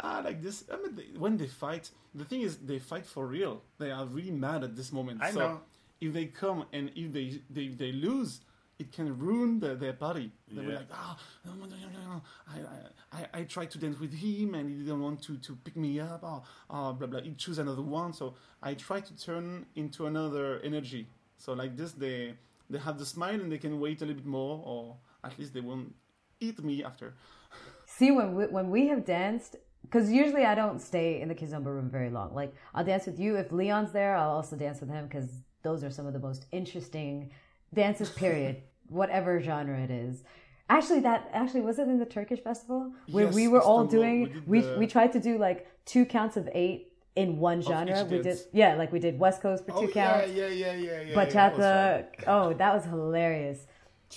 ah, 0.00 0.22
like 0.24 0.42
this. 0.42 0.64
I 0.72 0.76
mean, 0.76 0.94
they, 0.94 1.18
when 1.18 1.36
they 1.36 1.46
fight, 1.46 1.90
the 2.14 2.24
thing 2.24 2.42
is 2.42 2.56
they 2.58 2.78
fight 2.78 3.06
for 3.06 3.26
real. 3.26 3.62
They 3.78 3.90
are 3.90 4.06
really 4.06 4.30
mad 4.30 4.64
at 4.64 4.76
this 4.76 4.92
moment. 4.92 5.22
I 5.22 5.32
so 5.32 5.38
know. 5.38 5.60
if 6.00 6.12
they 6.12 6.26
come 6.26 6.66
and 6.72 6.90
if 6.94 7.12
they 7.12 7.40
they, 7.50 7.68
they 7.68 7.92
lose, 7.92 8.40
it 8.80 8.92
can 8.96 9.06
ruin 9.18 9.60
the, 9.60 9.70
their 9.82 9.92
body. 9.92 10.32
They'll 10.48 10.64
be 10.64 10.70
Yeah. 10.72 10.78
like, 10.78 10.88
ah, 10.92 11.18
no, 11.44 11.52
no, 11.60 11.66
no, 11.66 11.76
no, 11.96 12.00
no. 12.14 12.22
I, 12.54 12.56
I, 12.74 12.78
I, 13.18 13.40
I 13.40 13.42
tried 13.54 13.70
to 13.72 13.78
dance 13.78 13.98
with 14.04 14.12
him 14.14 14.54
and 14.54 14.64
he 14.70 14.76
didn't 14.78 15.02
want 15.06 15.22
to, 15.26 15.36
to 15.46 15.52
pick 15.66 15.76
me 15.76 16.00
up. 16.00 16.22
Or, 16.22 16.42
or 16.74 16.92
blah 16.94 17.06
blah. 17.06 17.20
He 17.20 17.34
choose 17.34 17.58
another 17.58 17.82
one. 17.82 18.12
So 18.20 18.34
I 18.62 18.74
try 18.74 19.00
to 19.00 19.14
turn 19.26 19.66
into 19.82 20.06
another 20.06 20.46
energy. 20.70 21.02
So 21.36 21.52
like 21.52 21.76
this, 21.76 21.92
they 21.92 22.34
they 22.70 22.78
have 22.78 22.98
the 22.98 23.06
smile 23.14 23.38
and 23.42 23.50
they 23.52 23.58
can 23.58 23.74
wait 23.84 24.00
a 24.02 24.06
little 24.06 24.22
bit 24.22 24.26
more, 24.40 24.62
or 24.64 24.96
at 25.24 25.38
least 25.38 25.52
they 25.54 25.60
won't 25.70 25.94
eat 26.40 26.58
me 26.64 26.82
after. 26.90 27.14
See, 27.86 28.10
when 28.12 28.34
we, 28.36 28.44
when 28.46 28.70
we 28.70 28.86
have 28.88 29.04
danced, 29.04 29.56
because 29.82 30.10
usually 30.10 30.44
I 30.44 30.54
don't 30.54 30.80
stay 30.80 31.20
in 31.20 31.28
the 31.28 31.34
Kizomba 31.34 31.66
room 31.76 31.90
very 31.90 32.10
long. 32.10 32.34
Like, 32.34 32.52
I'll 32.74 32.84
dance 32.84 33.06
with 33.06 33.18
you. 33.18 33.36
If 33.36 33.50
Leon's 33.50 33.92
there, 33.92 34.14
I'll 34.16 34.30
also 34.38 34.54
dance 34.56 34.80
with 34.80 34.90
him 34.90 35.04
because 35.08 35.28
those 35.62 35.82
are 35.84 35.90
some 35.90 36.06
of 36.06 36.12
the 36.12 36.20
most 36.20 36.46
interesting 36.52 37.30
dances, 37.74 38.10
period, 38.10 38.62
whatever 38.90 39.40
genre 39.40 39.78
it 39.78 39.90
is. 39.90 40.22
Actually, 40.68 41.00
that 41.00 41.28
actually 41.32 41.62
was 41.62 41.78
it 41.78 41.88
in 41.88 41.98
the 41.98 42.06
Turkish 42.06 42.40
festival 42.40 42.92
where 43.10 43.24
Yes, 43.26 43.34
we 43.34 43.48
were 43.48 43.60
all 43.62 43.84
doing. 43.86 44.42
We 44.46 44.60
the- 44.60 44.78
we 44.78 44.86
tried 44.86 45.12
to 45.12 45.20
do 45.20 45.38
like 45.38 45.66
two 45.84 46.04
counts 46.04 46.36
of 46.36 46.48
eight 46.52 46.92
in 47.16 47.38
one 47.38 47.60
genre. 47.60 48.04
We 48.04 48.22
did 48.22 48.38
yeah, 48.52 48.74
like 48.76 48.92
we 48.92 49.00
did 49.00 49.18
West 49.18 49.40
Coast 49.42 49.64
for 49.66 49.72
Oh, 49.72 49.80
two 49.80 49.92
yeah, 49.94 50.20
counts, 50.20 50.32
yeah, 50.32 50.46
yeah, 50.46 50.72
yeah, 50.72 51.00
yeah. 51.00 51.24
that 51.24 51.52
was 51.56 51.64
bachata. 51.64 52.24
oh, 52.28 52.52
that 52.54 52.74
was 52.74 52.84
hilarious. 52.84 53.66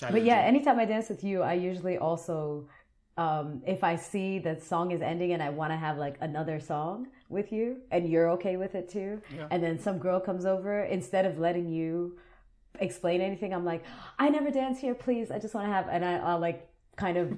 But 0.00 0.22
yeah, 0.24 0.38
anytime 0.40 0.78
I 0.78 0.84
dance 0.84 1.08
with 1.08 1.22
you, 1.24 1.42
I 1.42 1.54
usually 1.54 1.98
also, 1.98 2.68
um, 3.16 3.62
if 3.66 3.84
I 3.84 3.94
see 3.96 4.38
that 4.40 4.62
song 4.62 4.90
is 4.92 5.02
ending 5.02 5.32
and 5.32 5.42
I 5.42 5.50
want 5.50 5.70
to 5.72 5.76
have 5.76 5.98
like 5.98 6.16
another 6.20 6.58
song 6.60 7.08
with 7.28 7.52
you, 7.52 7.78
and 7.90 8.08
you're 8.08 8.30
okay 8.30 8.56
with 8.56 8.74
it 8.74 8.88
too, 8.88 9.20
Yeah. 9.36 9.46
and 9.50 9.62
then 9.62 9.78
some 9.78 9.98
girl 9.98 10.18
comes 10.20 10.44
over, 10.46 10.82
instead 10.84 11.24
of 11.26 11.38
letting 11.38 11.68
you 11.68 12.16
explain 12.78 13.20
anything, 13.20 13.52
I'm 13.54 13.64
like, 13.64 13.84
I 14.18 14.28
never 14.28 14.50
dance 14.50 14.78
here, 14.78 14.94
please. 14.94 15.30
I 15.30 15.38
just 15.38 15.54
want 15.54 15.66
to 15.66 15.72
have, 15.72 15.88
and 15.88 16.04
I, 16.04 16.16
I'll 16.18 16.38
like 16.38 16.68
kind 16.96 17.16
of 17.16 17.36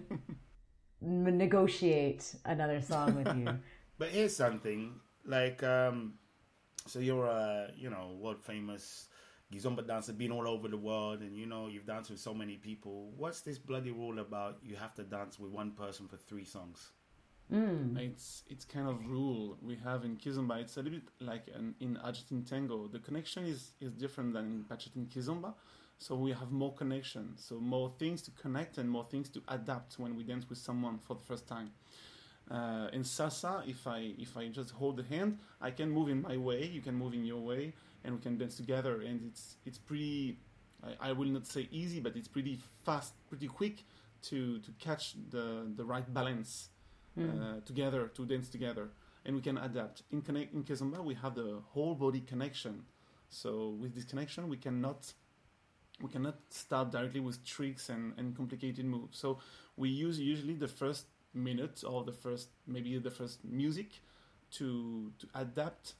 negotiate 1.01 2.35
another 2.45 2.81
song 2.81 3.17
with 3.17 3.37
you. 3.37 3.59
But 3.99 4.11
here's 4.11 4.37
something 4.37 5.01
like, 5.25 5.63
um, 5.63 6.19
so 6.87 6.99
you're 6.99 7.25
a 7.25 7.71
you 7.79 7.89
know 7.89 8.15
world 8.21 8.43
famous 8.43 9.09
Kizomba 9.53 9.87
dancer, 9.87 10.13
been 10.13 10.33
all 10.33 10.47
over 10.47 10.69
the 10.69 10.77
world, 10.77 11.21
and 11.21 11.37
you 11.37 11.47
know 11.47 11.69
you've 11.69 11.87
danced 11.87 12.11
with 12.11 12.21
so 12.21 12.35
many 12.35 12.57
people. 12.57 13.13
What's 13.17 13.41
this 13.41 13.59
bloody 13.59 13.93
rule 13.93 14.19
about? 14.19 14.59
You 14.63 14.77
have 14.77 14.95
to 14.97 15.05
dance 15.05 15.39
with 15.39 15.51
one 15.51 15.71
person 15.71 16.09
for 16.09 16.17
three 16.17 16.45
songs. 16.45 16.91
It's 17.51 18.45
it's 18.49 18.65
kind 18.65 18.89
of 18.89 19.07
rule 19.07 19.59
we 19.63 19.77
have 19.85 20.05
in 20.05 20.17
kizomba. 20.17 20.61
It's 20.61 20.77
a 20.77 20.83
little 20.83 21.01
bit 21.01 21.09
like 21.21 21.49
an, 21.55 21.75
in 21.81 21.97
Argentine 21.99 22.45
tango. 22.45 22.89
The 22.89 22.99
connection 22.99 23.45
is, 23.45 23.73
is 23.81 23.93
different 23.93 24.33
than 24.33 24.45
in 24.45 24.65
Argentine 24.71 25.07
kizomba, 25.07 25.55
so 25.99 26.15
we 26.15 26.33
have 26.33 26.51
more 26.51 26.73
connection, 26.75 27.35
so 27.37 27.57
more 27.61 27.93
things 27.99 28.23
to 28.23 28.31
connect 28.31 28.79
and 28.79 28.89
more 28.89 29.07
things 29.11 29.29
to 29.31 29.43
adapt 29.49 29.99
when 29.99 30.17
we 30.17 30.25
dance 30.25 30.49
with 30.49 30.59
someone 30.59 30.99
for 30.99 31.15
the 31.15 31.23
first 31.23 31.47
time. 31.47 31.71
Uh, 32.51 32.89
in 32.93 33.03
salsa, 33.03 33.69
if 33.69 33.87
I 33.87 34.15
if 34.19 34.37
I 34.37 34.49
just 34.49 34.71
hold 34.71 34.97
the 34.97 35.05
hand, 35.05 35.39
I 35.61 35.71
can 35.71 35.91
move 35.91 36.09
in 36.09 36.23
my 36.23 36.37
way, 36.37 36.65
you 36.65 36.81
can 36.81 36.95
move 36.95 37.13
in 37.13 37.25
your 37.25 37.41
way, 37.41 37.75
and 38.05 38.15
we 38.15 38.21
can 38.21 38.39
dance 38.39 38.57
together. 38.57 39.03
And 39.03 39.21
it's 39.31 39.57
it's 39.67 39.79
pretty. 39.79 40.39
I, 40.83 41.11
I 41.11 41.13
will 41.13 41.29
not 41.29 41.47
say 41.47 41.69
easy, 41.71 42.01
but 42.01 42.17
it's 42.17 42.29
pretty 42.29 42.59
fast, 42.85 43.13
pretty 43.29 43.49
quick 43.49 43.85
to 44.23 44.59
to 44.61 44.71
catch 44.79 45.15
the 45.31 45.67
the 45.77 45.85
right 45.85 46.13
balance 46.13 46.71
uh, 47.19 47.61
together 47.65 48.09
to 48.09 48.27
dance 48.27 48.49
together, 48.49 48.89
and 49.25 49.35
we 49.35 49.43
can 49.43 49.59
adapt. 49.59 50.03
In 50.11 50.23
connect 50.23 50.55
in 50.55 50.65
kizomba, 50.65 51.03
we 51.03 51.15
have 51.15 51.35
the 51.35 51.61
whole 51.73 51.95
body 51.95 52.21
connection. 52.21 52.85
So 53.29 53.77
with 53.81 53.95
this 53.95 54.05
connection, 54.05 54.49
we 54.49 54.57
cannot 54.57 55.13
we 56.01 56.09
cannot 56.11 56.37
start 56.51 56.91
directly 56.91 57.21
with 57.21 57.45
tricks 57.45 57.89
and, 57.89 58.13
and 58.19 58.37
complicated 58.37 58.85
moves. 58.85 59.19
So 59.19 59.39
we 59.77 59.89
use 59.89 60.21
usually 60.21 60.55
the 60.55 60.69
first 60.69 61.07
minute 61.33 61.83
or 61.87 62.05
the 62.05 62.13
first 62.13 62.49
maybe 62.67 62.99
the 62.99 63.11
first 63.11 63.45
music 63.45 64.01
to 64.53 65.13
to 65.19 65.27
adapt 65.35 65.95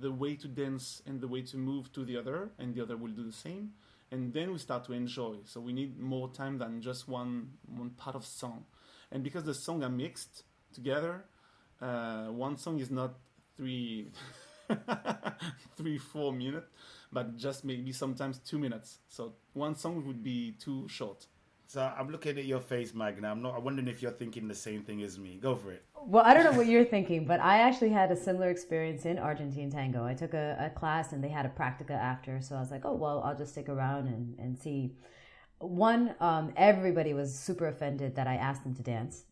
the 0.00 0.10
way 0.10 0.36
to 0.36 0.48
dance 0.48 1.02
and 1.06 1.20
the 1.20 1.28
way 1.28 1.42
to 1.42 1.56
move 1.56 1.92
to 1.92 2.04
the 2.04 2.16
other, 2.16 2.50
and 2.58 2.74
the 2.74 2.82
other 2.82 2.96
will 2.96 3.12
do 3.12 3.24
the 3.24 3.32
same. 3.32 3.72
And 4.10 4.32
then 4.32 4.52
we 4.52 4.58
start 4.58 4.84
to 4.84 4.92
enjoy. 4.92 5.36
So 5.44 5.60
we 5.60 5.72
need 5.72 5.98
more 5.98 6.28
time 6.30 6.58
than 6.58 6.80
just 6.80 7.08
one 7.08 7.50
one 7.66 7.90
part 7.90 8.16
of 8.16 8.24
song. 8.24 8.64
And 9.10 9.22
because 9.22 9.44
the 9.44 9.54
songs 9.54 9.84
are 9.84 9.90
mixed 9.90 10.44
together, 10.72 11.24
uh, 11.80 12.26
one 12.26 12.56
song 12.56 12.78
is 12.80 12.90
not 12.90 13.14
three, 13.56 14.10
three 15.76 15.98
four 15.98 16.32
minutes, 16.32 16.66
but 17.12 17.36
just 17.36 17.64
maybe 17.64 17.92
sometimes 17.92 18.38
two 18.38 18.58
minutes. 18.58 18.98
So 19.08 19.34
one 19.52 19.74
song 19.74 20.06
would 20.06 20.22
be 20.22 20.52
too 20.52 20.88
short. 20.88 21.26
So 21.68 21.82
I'm 21.82 22.08
looking 22.08 22.38
at 22.38 22.46
your 22.46 22.60
face, 22.60 22.94
Magna. 22.94 23.30
I'm 23.30 23.42
not. 23.42 23.54
I'm 23.54 23.62
wondering 23.62 23.88
if 23.88 24.00
you're 24.00 24.10
thinking 24.12 24.48
the 24.48 24.54
same 24.54 24.82
thing 24.84 25.02
as 25.02 25.18
me. 25.18 25.38
Go 25.40 25.54
for 25.54 25.70
it. 25.70 25.84
Well, 26.02 26.24
I 26.24 26.32
don't 26.32 26.44
know 26.44 26.56
what 26.56 26.66
you're 26.66 26.86
thinking, 26.86 27.26
but 27.26 27.40
I 27.40 27.58
actually 27.58 27.90
had 27.90 28.10
a 28.10 28.16
similar 28.16 28.48
experience 28.48 29.04
in 29.04 29.18
Argentine 29.18 29.70
tango. 29.70 30.02
I 30.02 30.14
took 30.14 30.32
a, 30.32 30.56
a 30.58 30.70
class 30.70 31.12
and 31.12 31.22
they 31.22 31.28
had 31.28 31.44
a 31.44 31.50
practica 31.50 31.90
after, 31.90 32.40
so 32.40 32.56
I 32.56 32.60
was 32.60 32.70
like, 32.70 32.86
oh 32.86 32.94
well, 32.94 33.20
I'll 33.22 33.36
just 33.36 33.52
stick 33.52 33.68
around 33.68 34.06
and, 34.06 34.38
and 34.38 34.58
see. 34.58 34.94
One, 35.58 36.14
um, 36.20 36.52
everybody 36.56 37.14
was 37.14 37.34
super 37.34 37.66
offended 37.66 38.14
that 38.16 38.26
I 38.26 38.34
asked 38.34 38.64
them 38.64 38.74
to 38.74 38.82
dance. 38.82 39.24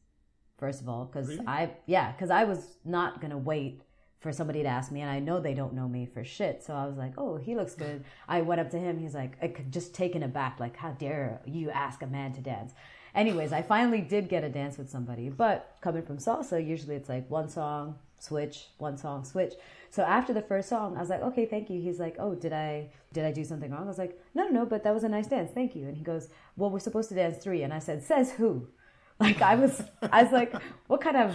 First 0.58 0.80
of 0.80 0.88
all, 0.88 1.04
because 1.04 1.28
Really? 1.28 1.46
I 1.46 1.70
yeah, 1.86 2.12
because 2.12 2.30
I 2.30 2.44
was 2.44 2.78
not 2.84 3.20
gonna 3.20 3.38
wait 3.38 3.82
for 4.18 4.32
somebody 4.32 4.62
to 4.62 4.68
ask 4.68 4.90
me, 4.90 5.02
and 5.02 5.10
I 5.10 5.18
know 5.20 5.38
they 5.38 5.54
don't 5.54 5.74
know 5.74 5.88
me 5.88 6.06
for 6.06 6.24
shit. 6.24 6.64
So 6.64 6.74
I 6.74 6.86
was 6.86 6.96
like, 6.96 7.12
oh, 7.18 7.36
he 7.36 7.54
looks 7.54 7.74
good. 7.74 8.02
I 8.26 8.40
went 8.40 8.60
up 8.60 8.70
to 8.70 8.78
him. 8.78 8.98
He's 8.98 9.14
like, 9.14 9.70
just 9.70 9.94
taken 9.94 10.22
aback, 10.22 10.58
like, 10.58 10.76
how 10.76 10.92
dare 10.92 11.42
you 11.44 11.70
ask 11.70 12.02
a 12.02 12.06
man 12.06 12.32
to 12.32 12.40
dance? 12.40 12.72
Anyways, 13.14 13.52
I 13.52 13.62
finally 13.62 14.00
did 14.00 14.28
get 14.28 14.42
a 14.42 14.48
dance 14.48 14.78
with 14.78 14.90
somebody, 14.90 15.28
but 15.28 15.76
coming 15.80 16.02
from 16.02 16.16
salsa, 16.16 16.66
usually 16.66 16.96
it's 16.96 17.08
like 17.08 17.30
one 17.30 17.48
song, 17.48 17.98
switch, 18.18 18.68
one 18.78 18.96
song, 18.96 19.24
switch. 19.24 19.54
So 19.90 20.02
after 20.02 20.32
the 20.32 20.42
first 20.42 20.68
song, 20.68 20.96
I 20.96 21.00
was 21.00 21.08
like, 21.08 21.22
okay, 21.22 21.46
thank 21.46 21.70
you. 21.70 21.80
He's 21.80 21.98
like, 21.98 22.16
oh, 22.18 22.34
did 22.34 22.52
I 22.52 22.90
did 23.12 23.24
I 23.24 23.32
do 23.32 23.44
something 23.44 23.70
wrong? 23.70 23.84
I 23.84 23.88
was 23.88 23.98
like, 23.98 24.18
no, 24.34 24.44
no, 24.44 24.50
no, 24.50 24.66
but 24.66 24.84
that 24.84 24.92
was 24.94 25.04
a 25.04 25.08
nice 25.08 25.26
dance, 25.26 25.50
thank 25.52 25.74
you. 25.74 25.86
And 25.88 25.96
he 25.96 26.04
goes, 26.04 26.28
well, 26.56 26.70
we're 26.70 26.80
supposed 26.80 27.08
to 27.10 27.14
dance 27.14 27.42
three, 27.42 27.62
and 27.62 27.72
I 27.72 27.78
said, 27.78 28.02
says 28.02 28.32
who? 28.32 28.68
Like 29.18 29.40
I 29.40 29.54
was, 29.54 29.82
I 30.12 30.24
was 30.24 30.30
like, 30.30 30.54
what 30.88 31.00
kind 31.00 31.16
of 31.16 31.34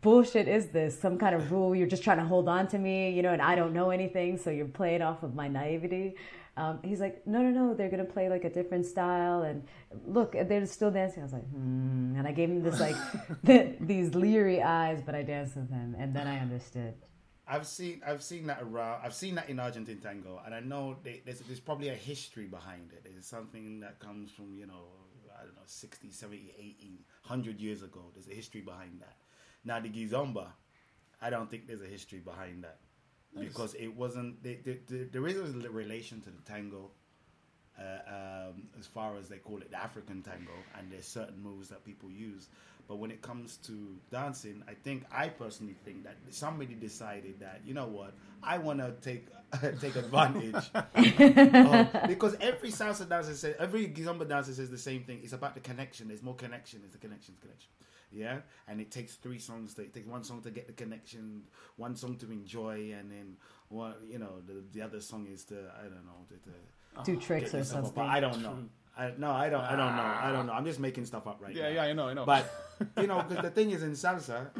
bullshit 0.00 0.46
is 0.46 0.68
this? 0.68 0.96
Some 0.96 1.18
kind 1.18 1.34
of 1.34 1.50
rule? 1.50 1.74
You're 1.74 1.88
just 1.88 2.04
trying 2.04 2.18
to 2.18 2.24
hold 2.24 2.48
on 2.48 2.68
to 2.68 2.78
me, 2.78 3.10
you 3.10 3.20
know, 3.20 3.32
and 3.32 3.42
I 3.42 3.56
don't 3.56 3.72
know 3.72 3.90
anything, 3.90 4.38
so 4.38 4.50
you're 4.50 4.66
playing 4.66 5.02
off 5.02 5.24
of 5.24 5.34
my 5.34 5.48
naivety. 5.48 6.14
Um, 6.56 6.78
he's 6.84 7.00
like, 7.00 7.26
no, 7.26 7.42
no, 7.42 7.50
no, 7.50 7.74
they're 7.74 7.90
gonna 7.90 8.04
play 8.04 8.28
like 8.28 8.44
a 8.44 8.50
different 8.50 8.86
style, 8.86 9.42
and 9.42 9.64
look, 10.06 10.32
they're 10.32 10.66
still 10.66 10.90
dancing. 10.90 11.22
I 11.22 11.24
was 11.24 11.32
like, 11.32 11.48
hmm, 11.50 12.14
and 12.16 12.28
I 12.28 12.32
gave 12.32 12.48
him 12.48 12.62
this 12.62 12.78
like 12.78 12.96
th- 13.46 13.76
these 13.80 14.14
leery 14.14 14.62
eyes, 14.62 15.02
but 15.04 15.14
I 15.14 15.22
danced 15.22 15.56
with 15.56 15.70
him, 15.70 15.96
and 15.98 16.14
then 16.14 16.26
I 16.28 16.38
understood. 16.38 16.94
I've 17.46 17.66
seen 17.66 18.00
I've 18.06 18.22
seen 18.22 18.46
that 18.46 18.62
around. 18.62 19.00
I've 19.04 19.14
seen 19.14 19.34
that 19.34 19.50
in 19.50 19.60
Argentine 19.60 19.98
tango, 19.98 20.40
and 20.46 20.54
I 20.54 20.60
know 20.60 20.96
they, 21.02 21.22
there's 21.24 21.40
there's 21.40 21.60
probably 21.60 21.88
a 21.88 21.94
history 21.94 22.46
behind 22.46 22.92
it. 22.92 23.04
There's 23.04 23.26
something 23.26 23.80
that 23.80 23.98
comes 23.98 24.30
from 24.30 24.54
you 24.56 24.66
know 24.66 24.84
I 25.36 25.42
don't 25.42 25.54
know 25.54 25.62
60, 25.66 26.10
70, 26.10 26.54
80, 26.56 27.04
100 27.26 27.60
years 27.60 27.82
ago. 27.82 28.00
There's 28.14 28.28
a 28.28 28.34
history 28.34 28.60
behind 28.60 29.00
that. 29.00 29.16
Now 29.64 29.80
the 29.80 29.90
Kizomba, 29.90 30.46
I 31.20 31.30
don't 31.30 31.50
think 31.50 31.66
there's 31.66 31.82
a 31.82 31.86
history 31.86 32.20
behind 32.20 32.64
that 32.64 32.78
Nice. 33.34 33.48
because 33.48 33.74
it 33.74 33.94
wasn't. 33.94 34.42
The, 34.42 34.58
the, 34.64 34.78
the, 34.86 35.08
there 35.12 35.26
is 35.26 35.36
a 35.36 35.70
relation 35.70 36.20
to 36.22 36.30
the 36.30 36.42
tango. 36.42 36.90
Uh, 37.76 38.46
um, 38.52 38.68
as 38.78 38.86
far 38.86 39.16
as 39.16 39.28
they 39.28 39.38
call 39.38 39.58
it 39.58 39.68
the 39.68 39.76
African 39.76 40.22
tango, 40.22 40.52
and 40.78 40.92
there's 40.92 41.08
certain 41.08 41.42
moves 41.42 41.68
that 41.70 41.84
people 41.84 42.08
use. 42.08 42.48
But 42.86 42.96
when 42.96 43.10
it 43.10 43.22
comes 43.22 43.56
to 43.66 43.96
dancing, 44.12 44.62
I 44.68 44.74
think 44.74 45.04
I 45.10 45.28
personally 45.28 45.74
think 45.84 46.04
that 46.04 46.16
somebody 46.30 46.74
decided 46.74 47.40
that 47.40 47.62
you 47.64 47.74
know 47.74 47.86
what 47.86 48.12
I 48.42 48.58
want 48.58 48.78
to 48.78 48.92
take 49.02 49.26
take 49.80 49.96
advantage 49.96 50.54
of, 50.74 52.08
because 52.08 52.36
every 52.40 52.70
salsa 52.70 53.08
dancer 53.08 53.34
says 53.34 53.56
every 53.58 53.88
kizomba 53.88 54.28
dancer 54.28 54.52
says 54.52 54.70
the 54.70 54.78
same 54.78 55.02
thing. 55.04 55.20
It's 55.22 55.32
about 55.32 55.54
the 55.54 55.60
connection. 55.60 56.08
There's 56.08 56.22
more 56.22 56.34
connection. 56.34 56.80
There's 56.80 56.92
the 56.92 56.98
connection, 56.98 57.34
connection. 57.40 57.70
Yeah, 58.14 58.38
and 58.68 58.80
it 58.80 58.90
takes 58.90 59.14
three 59.16 59.38
songs. 59.38 59.74
To, 59.74 59.82
it 59.82 59.92
takes 59.92 60.06
one 60.06 60.22
song 60.24 60.40
to 60.42 60.50
get 60.50 60.66
the 60.66 60.72
connection, 60.72 61.42
one 61.76 61.96
song 61.96 62.16
to 62.18 62.30
enjoy, 62.30 62.92
and 62.98 63.10
then 63.10 63.36
one. 63.68 63.94
You 64.08 64.18
know, 64.18 64.40
the 64.46 64.62
the 64.72 64.82
other 64.82 65.00
song 65.00 65.26
is 65.26 65.44
to 65.46 65.56
I 65.78 65.82
don't 65.84 66.04
know 66.06 66.24
to, 66.28 66.34
to 67.04 67.12
Do 67.12 67.16
oh. 67.18 67.20
tricks 67.20 67.52
or 67.54 67.58
yourself 67.58 67.78
up. 67.78 67.84
something. 67.86 68.02
But 68.04 68.08
I 68.10 68.20
don't 68.20 68.42
know. 68.42 68.56
I, 68.96 69.12
no, 69.18 69.32
I 69.32 69.48
don't. 69.50 69.60
I 69.60 69.74
don't 69.76 69.96
know. 69.96 70.02
I 70.02 70.30
don't 70.32 70.46
know. 70.46 70.52
I'm 70.52 70.64
just 70.64 70.78
making 70.78 71.04
stuff 71.06 71.26
up 71.26 71.40
right 71.40 71.54
Yeah, 71.54 71.64
now. 71.70 71.74
yeah, 71.74 71.82
I 71.82 71.92
know, 71.94 72.06
I 72.08 72.14
know. 72.14 72.24
But 72.24 72.48
you 73.00 73.08
know, 73.08 73.20
'cause 73.22 73.38
the 73.42 73.50
thing 73.50 73.70
is 73.72 73.82
in 73.82 73.92
salsa, 73.92 74.50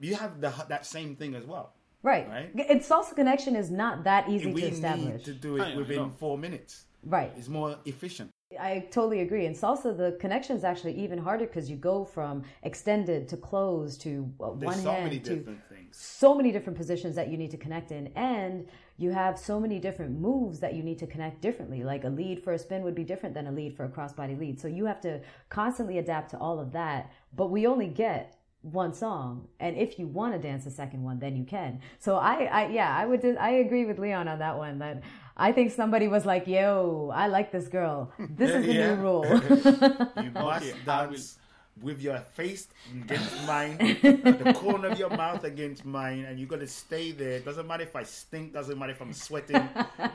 you 0.00 0.16
have 0.16 0.40
the 0.40 0.52
that 0.68 0.84
same 0.86 1.14
thing 1.16 1.34
as 1.36 1.44
well. 1.44 1.72
Right. 2.02 2.28
Right. 2.28 2.52
And 2.68 2.80
salsa 2.80 3.14
connection 3.14 3.56
is 3.56 3.70
not 3.70 4.04
that 4.04 4.28
easy 4.28 4.52
we 4.52 4.60
to 4.62 4.66
establish. 4.68 5.06
need 5.16 5.24
to 5.24 5.32
do 5.34 5.56
it 5.58 5.76
within 5.76 6.10
four 6.10 6.36
minutes. 6.38 6.84
Right. 7.04 7.32
It's 7.36 7.48
more 7.48 7.76
efficient. 7.84 8.30
I 8.60 8.86
totally 8.92 9.20
agree. 9.22 9.44
In 9.44 9.54
salsa, 9.54 9.96
the 9.96 10.16
connection 10.20 10.56
is 10.56 10.62
actually 10.62 10.94
even 11.00 11.18
harder 11.18 11.46
because 11.46 11.68
you 11.68 11.76
go 11.76 12.04
from 12.04 12.44
extended 12.62 13.28
to 13.28 13.36
closed 13.36 14.00
to 14.02 14.32
uh, 14.40 14.50
one 14.50 14.78
so 14.78 14.92
hand 14.92 15.04
many 15.04 15.18
to 15.18 15.42
things. 15.68 15.96
so 15.96 16.32
many 16.32 16.52
different 16.52 16.78
positions 16.78 17.16
that 17.16 17.28
you 17.28 17.36
need 17.36 17.50
to 17.50 17.56
connect 17.56 17.90
in. 17.90 18.06
And 18.14 18.68
you 18.98 19.10
have 19.10 19.36
so 19.36 19.58
many 19.58 19.80
different 19.80 20.20
moves 20.20 20.60
that 20.60 20.74
you 20.74 20.84
need 20.84 20.98
to 21.00 21.08
connect 21.08 21.42
differently. 21.42 21.82
Like 21.82 22.04
a 22.04 22.08
lead 22.08 22.40
for 22.42 22.52
a 22.52 22.58
spin 22.58 22.84
would 22.84 22.94
be 22.94 23.02
different 23.02 23.34
than 23.34 23.48
a 23.48 23.52
lead 23.52 23.76
for 23.76 23.84
a 23.84 23.88
crossbody 23.88 24.38
lead. 24.38 24.60
So 24.60 24.68
you 24.68 24.84
have 24.84 25.00
to 25.00 25.20
constantly 25.48 25.98
adapt 25.98 26.30
to 26.30 26.38
all 26.38 26.60
of 26.60 26.70
that. 26.72 27.10
But 27.34 27.50
we 27.50 27.66
only 27.66 27.88
get 27.88 28.38
one 28.62 28.94
song. 28.94 29.48
And 29.58 29.76
if 29.76 29.98
you 29.98 30.06
want 30.06 30.34
to 30.34 30.38
dance 30.38 30.66
a 30.66 30.70
second 30.70 31.02
one 31.02 31.18
then 31.18 31.36
you 31.36 31.44
can. 31.44 31.80
So 31.98 32.16
i, 32.16 32.44
I 32.44 32.66
yeah 32.68 32.96
i 32.96 33.06
would 33.06 33.24
i 33.38 33.50
agree 33.50 33.84
with 33.84 33.98
leon 33.98 34.28
on 34.28 34.38
that 34.40 34.58
one 34.58 34.78
that 34.80 35.02
i 35.36 35.52
think 35.52 35.72
somebody 35.72 36.08
was 36.08 36.24
like 36.26 36.46
yo 36.46 37.10
i 37.14 37.26
like 37.26 37.50
this 37.52 37.68
girl 37.68 38.12
this 38.18 38.50
is 38.50 38.66
the 38.66 38.72
Yeah. 38.72 38.94
new 38.94 39.02
rule 39.02 39.24
You 40.24 40.30
must 40.34 40.64
Okay, 40.66 40.72
I 40.86 41.06
will- 41.06 41.10
dance 41.12 41.38
with 41.82 42.00
your 42.00 42.18
face 42.18 42.68
against 43.02 43.46
mine, 43.46 43.76
the 44.00 44.54
corner 44.56 44.88
of 44.88 44.98
your 44.98 45.10
mouth 45.10 45.44
against 45.44 45.84
mine, 45.84 46.24
and 46.24 46.40
you 46.40 46.46
got 46.46 46.60
to 46.60 46.66
stay 46.66 47.12
there. 47.12 47.38
Doesn't 47.40 47.66
matter 47.66 47.82
if 47.82 47.94
I 47.94 48.02
stink. 48.02 48.54
Doesn't 48.54 48.78
matter 48.78 48.92
if 48.92 49.00
I'm 49.02 49.12
sweating. 49.12 49.60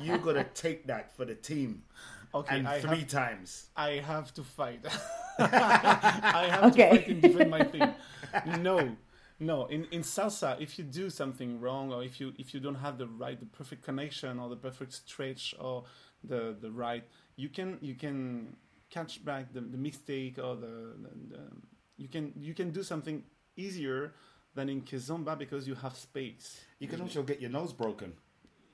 you 0.02 0.18
got 0.18 0.34
to 0.42 0.44
take 0.56 0.88
that 0.88 1.16
for 1.16 1.24
the 1.24 1.36
team, 1.36 1.84
okay, 2.34 2.58
and 2.58 2.68
I 2.68 2.80
three 2.82 3.06
have, 3.06 3.08
times. 3.10 3.68
I 3.78 4.02
have 4.02 4.34
to 4.34 4.44
fight. 4.44 4.82
I 5.38 6.48
have 6.50 6.64
Okay. 6.74 6.90
to 6.90 6.96
fight 6.98 7.08
and 7.10 7.22
defend 7.22 7.52
my 7.52 7.64
thing. 7.64 7.94
No, 8.62 8.98
no. 9.42 9.66
In 9.66 9.86
in 9.92 10.02
salsa, 10.02 10.60
if 10.62 10.78
you 10.78 10.86
do 10.86 11.10
something 11.10 11.60
wrong, 11.60 11.92
or 11.92 12.04
if 12.04 12.20
you 12.22 12.34
if 12.38 12.54
you 12.54 12.60
don't 12.60 12.76
have 12.76 12.98
the 12.98 13.08
right, 13.08 13.40
the 13.40 13.46
perfect 13.46 13.84
connection, 13.84 14.40
or 14.40 14.50
the 14.50 14.56
perfect 14.56 14.94
stretch, 14.94 15.54
or 15.60 15.84
the 16.24 16.56
the 16.60 16.72
right, 16.72 17.04
you 17.36 17.50
can 17.50 17.78
you 17.82 17.96
can 17.96 18.56
catch 18.90 19.24
back 19.26 19.52
the, 19.54 19.62
the 19.62 19.78
mistake 19.78 20.38
or 20.38 20.56
the, 20.56 20.94
the, 21.02 21.10
the 21.30 21.40
you 21.98 22.08
can 22.08 22.34
you 22.38 22.54
can 22.54 22.72
do 22.72 22.84
something 22.84 23.24
easier 23.56 24.14
than 24.54 24.70
in 24.70 24.82
kizomba 24.82 25.38
because 25.38 25.68
you 25.68 25.76
have 25.76 25.96
space. 25.96 26.62
You 26.80 26.88
can 26.88 27.02
also 27.02 27.24
get 27.24 27.40
your 27.40 27.50
nose 27.50 27.74
broken. 27.74 28.14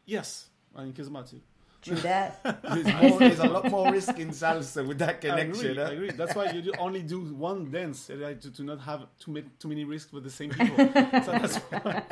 Yes, 0.06 0.50
and 0.76 0.88
in 0.88 0.94
kizomba 0.94 1.30
too. 1.30 1.42
True 1.88 1.98
that 1.98 2.40
There's, 2.64 2.94
more, 3.02 3.20
there's 3.20 3.40
a 3.40 3.48
lot 3.48 3.70
more 3.70 3.92
risk 3.92 4.18
in 4.20 4.30
salsa 4.30 4.86
with 4.88 5.00
that 5.00 5.10
I 5.10 5.14
connection. 5.14 5.72
agree, 5.72 5.84
I 5.84 5.92
agree. 5.92 6.12
That's 6.12 6.36
why 6.36 6.52
you 6.52 6.62
do 6.62 6.74
only 6.80 7.02
do 7.02 7.22
one 7.36 7.72
dance 7.72 8.10
uh, 8.10 8.16
like, 8.16 8.42
to, 8.42 8.52
to 8.52 8.64
not 8.64 8.80
have 8.82 9.08
too 9.20 9.32
many, 9.32 9.48
too 9.60 9.68
many 9.68 9.86
risks 9.86 10.12
with 10.14 10.24
the 10.24 10.30
same 10.30 10.50
people. 10.52 10.78
so 11.26 11.32
that's 11.32 11.58
why. 11.58 12.04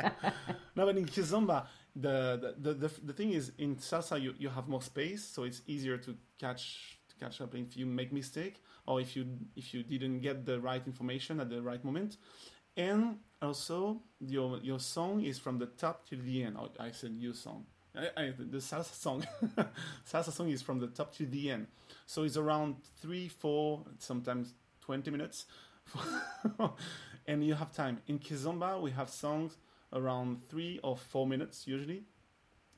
No, 0.74 0.86
but 0.86 0.96
in 0.96 1.06
kizomba, 1.06 1.66
the, 1.94 2.54
the, 2.58 2.72
the, 2.72 2.88
the, 2.88 3.00
the 3.04 3.12
thing 3.12 3.30
is 3.32 3.52
in 3.58 3.76
salsa 3.76 4.20
you, 4.20 4.34
you 4.38 4.48
have 4.48 4.68
more 4.68 4.82
space, 4.82 5.24
so 5.24 5.44
it's 5.44 5.62
easier 5.66 5.96
to 5.98 6.16
catch 6.38 6.98
to 7.08 7.16
catch 7.24 7.40
up 7.40 7.54
if 7.54 7.76
you 7.76 7.86
make 7.86 8.12
mistake 8.12 8.62
or 8.86 9.00
if 9.00 9.16
you 9.16 9.26
if 9.56 9.72
you 9.72 9.82
didn't 9.82 10.20
get 10.20 10.44
the 10.44 10.60
right 10.60 10.86
information 10.86 11.40
at 11.40 11.48
the 11.50 11.62
right 11.62 11.84
moment. 11.84 12.16
And 12.76 13.18
also 13.40 14.02
your 14.20 14.58
your 14.62 14.78
song 14.78 15.22
is 15.24 15.38
from 15.38 15.58
the 15.58 15.66
top 15.66 16.06
to 16.10 16.16
the 16.16 16.42
end. 16.44 16.56
I 16.78 16.90
said 16.90 17.14
your 17.18 17.34
song. 17.34 17.64
Eh, 17.96 18.00
eh, 18.00 18.08
I, 18.16 18.22
I, 18.24 18.32
the 18.38 18.58
salsa 18.58 18.94
song, 18.94 19.26
salsa 20.10 20.30
song 20.30 20.48
is 20.50 20.62
from 20.62 20.78
the 20.78 20.88
top 20.88 21.14
to 21.16 21.26
the 21.26 21.50
end. 21.50 21.66
So 22.06 22.24
it's 22.24 22.36
around 22.36 22.76
three, 23.00 23.28
four, 23.28 23.84
sometimes 23.98 24.54
twenty 24.80 25.10
minutes, 25.10 25.46
and 27.26 27.44
you 27.44 27.54
have 27.54 27.72
time. 27.72 27.98
In 28.06 28.18
kizomba, 28.18 28.80
we 28.80 28.90
have 28.90 29.08
songs 29.08 29.56
around 29.92 30.44
three 30.48 30.78
or 30.82 30.96
four 30.96 31.26
minutes 31.26 31.66
usually, 31.66 32.04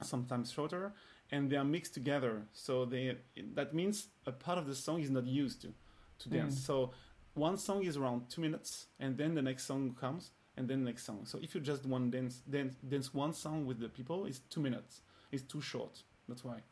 sometimes 0.02 0.52
shorter, 0.52 0.92
and 1.31 1.50
they 1.50 1.57
are 1.57 1.64
mixed 1.64 1.94
together. 1.94 2.42
So 2.52 2.85
they 2.85 3.16
that 3.54 3.74
means 3.74 4.09
a 4.26 4.33
part 4.33 4.59
of 4.59 4.66
the 4.66 4.74
song 4.74 5.00
is 5.00 5.11
not 5.11 5.26
used 5.26 5.62
to 5.62 5.74
to 6.20 6.28
dance. 6.28 6.54
Hmm. 6.54 6.61
So 6.61 6.90
one 7.35 7.57
song 7.57 7.85
is 7.85 7.96
around 7.96 8.31
two 8.31 8.40
minutes, 8.40 8.87
and 9.00 9.16
then 9.16 9.35
the 9.35 9.42
next 9.42 9.64
song 9.64 9.96
comes, 9.98 10.31
and 10.57 10.68
then 10.68 10.85
the 10.85 10.90
next 10.90 11.04
song. 11.04 11.20
So 11.24 11.38
if 11.42 11.54
you 11.54 11.61
just 11.61 11.87
want 11.87 12.12
dance 12.12 12.42
dance 12.48 12.76
dance 12.88 13.12
one 13.12 13.33
song 13.33 13.66
with 13.66 13.81
the 13.81 13.88
people, 13.88 14.26
it's 14.26 14.40
two 14.50 14.61
minutes. 14.61 15.02
It's 15.30 15.42
too 15.42 15.60
short. 15.60 16.02
That's 16.28 16.44
why. 16.44 16.62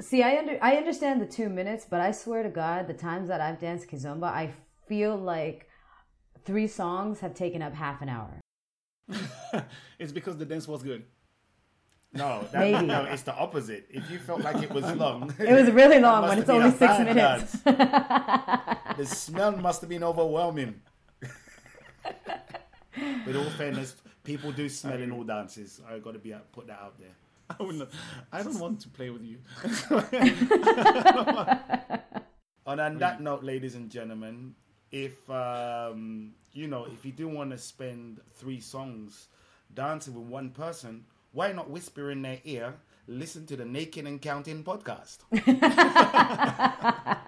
See, 0.00 0.22
I 0.22 0.38
under 0.38 0.58
I 0.62 0.76
understand 0.76 1.20
the 1.20 1.26
two 1.26 1.48
minutes, 1.48 1.86
but 1.88 2.00
I 2.00 2.12
swear 2.12 2.42
to 2.42 2.48
God, 2.48 2.86
the 2.86 2.94
times 2.94 3.28
that 3.28 3.40
I've 3.40 3.58
danced 3.60 3.88
kizomba, 3.88 4.24
I 4.24 4.52
feel 4.88 5.16
like 5.16 5.68
three 6.44 6.66
songs 6.66 7.20
have 7.20 7.34
taken 7.34 7.62
up 7.62 7.74
half 7.74 8.02
an 8.02 8.08
hour. 8.08 8.40
it's 9.98 10.12
because 10.12 10.36
the 10.36 10.44
dance 10.46 10.66
was 10.66 10.82
good. 10.82 11.04
No, 12.14 12.46
that, 12.52 12.58
Maybe. 12.60 12.86
no, 12.86 13.04
it's 13.04 13.22
the 13.22 13.34
opposite. 13.34 13.86
If 13.88 14.10
you 14.10 14.18
felt 14.18 14.42
like 14.42 14.62
it 14.62 14.70
was 14.70 14.84
long, 14.96 15.32
It 15.38 15.52
was 15.52 15.70
really 15.70 15.98
long 16.08 16.22
must 16.22 16.28
when 16.36 16.38
have 16.38 16.50
only 16.50 16.70
six 16.70 16.98
minutes. 16.98 17.52
the 17.62 19.06
smell 19.06 19.52
must 19.52 19.80
have 19.80 19.88
been 19.88 20.04
overwhelming. 20.04 20.80
With 23.26 23.36
all 23.36 23.48
fairness, 23.56 23.96
people 24.24 24.52
do 24.52 24.68
smell 24.68 25.00
in 25.00 25.10
all 25.10 25.24
dances. 25.24 25.80
I 25.88 25.98
got 26.00 26.12
to 26.12 26.18
be 26.18 26.34
put 26.52 26.66
that 26.66 26.80
out 26.80 26.98
there. 26.98 27.14
I 27.58 27.62
would 27.62 27.76
not. 27.76 27.88
I 28.32 28.42
don't 28.42 28.58
want 28.58 28.80
to 28.80 28.88
play 28.88 29.10
with 29.10 29.22
you. 29.22 29.38
And 32.66 32.80
on 32.80 32.98
that 32.98 33.20
note, 33.20 33.42
ladies 33.42 33.74
and 33.74 33.90
gentlemen, 33.90 34.54
if 34.90 35.28
um, 35.30 36.32
you 36.52 36.68
know, 36.68 36.86
if 36.86 37.04
you 37.04 37.12
do 37.12 37.28
want 37.28 37.50
to 37.50 37.58
spend 37.58 38.20
three 38.34 38.60
songs 38.60 39.28
dancing 39.74 40.14
with 40.14 40.24
one 40.24 40.50
person, 40.50 41.04
why 41.32 41.52
not 41.52 41.70
whisper 41.70 42.10
in 42.10 42.22
their 42.22 42.40
ear? 42.44 42.74
Listen 43.08 43.46
to 43.46 43.56
the 43.56 43.64
Naked 43.64 44.06
and 44.06 44.20
Counting 44.22 44.62
podcast. 44.62 45.18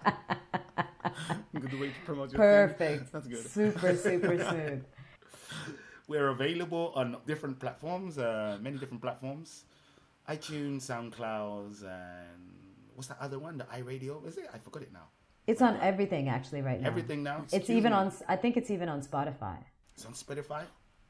good 1.75 1.81
way 1.81 1.89
to 1.89 2.01
promote 2.05 2.33
your 2.33 2.69
thing. 2.69 2.99
Perfect. 2.99 3.13
That's 3.13 3.27
good. 3.27 3.47
Super, 3.47 3.97
super 3.97 4.39
smooth. 4.51 4.85
We're 6.07 6.29
available 6.29 6.93
on 6.95 7.17
different 7.27 7.59
platforms, 7.59 8.19
uh, 8.19 8.59
many 8.61 8.79
different 8.79 9.03
platforms, 9.03 9.65
iTunes, 10.29 10.83
SoundClouds, 10.83 11.83
and 11.83 12.55
what's 12.95 13.09
that 13.09 13.19
other 13.21 13.39
one? 13.39 13.59
The 13.59 13.65
iRadio, 13.65 14.27
is 14.27 14.37
it? 14.39 14.47
I 14.53 14.59
forgot 14.59 14.83
it 14.83 14.93
now. 14.93 15.09
It's 15.47 15.61
on 15.61 15.79
everything 15.81 16.29
actually 16.29 16.63
right 16.63 16.81
now. 16.81 16.87
Everything 16.87 17.23
now. 17.23 17.45
It's 17.53 17.69
even 17.69 17.93
me. 17.93 17.99
on. 17.99 18.13
I 18.29 18.37
think 18.37 18.57
it's 18.57 18.71
even 18.71 18.89
on 18.89 19.03
Spotify. 19.03 19.59
It's 19.95 20.07
on 20.07 20.13
Spotify. 20.15 20.63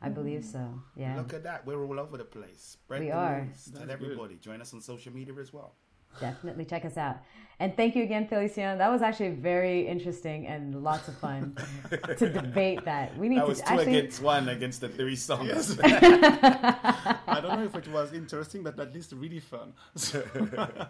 I 0.03 0.09
believe 0.09 0.45
so. 0.45 0.83
Yeah. 0.97 1.17
Look 1.17 1.33
at 1.33 1.45
that. 1.45 1.65
We're 1.65 1.83
all 1.83 1.99
over 1.99 2.19
the 2.19 2.25
place. 2.25 2.77
Spread 2.83 3.01
We 3.01 3.07
the 3.07 3.13
are. 3.13 3.45
news. 3.45 3.71
Tell 3.71 3.81
That's 3.87 3.93
everybody. 3.93 4.35
Join 4.37 4.61
us 4.61 4.75
on 4.75 4.81
social 4.83 5.13
media 5.15 5.35
as 5.41 5.53
well. 5.53 5.77
Definitely 6.21 6.65
check 6.65 6.85
us 6.85 6.97
out. 6.97 7.19
And 7.61 7.77
thank 7.77 7.95
you 7.95 8.03
again, 8.03 8.27
Feliciano. 8.27 8.77
That 8.77 8.91
was 8.91 9.01
actually 9.01 9.31
very 9.31 9.87
interesting 9.87 10.47
and 10.47 10.83
lots 10.83 11.07
of 11.07 11.17
fun 11.19 11.57
to 12.19 12.29
debate 12.29 12.85
that. 12.85 13.17
We 13.17 13.29
need 13.29 13.39
That 13.39 13.49
was 13.49 13.61
to 13.61 13.65
two 13.67 13.75
actually. 13.75 13.97
against 13.99 14.23
one 14.23 14.49
against 14.49 14.81
the 14.81 14.89
three 14.89 15.15
songs. 15.17 15.79
I 15.85 17.41
don't 17.41 17.59
know 17.61 17.65
if 17.65 17.77
it 17.77 17.89
was 17.89 18.13
interesting, 18.13 18.65
but 18.65 18.79
at 18.81 18.93
least 18.93 19.13
really 19.13 19.41
fun. 19.41 19.73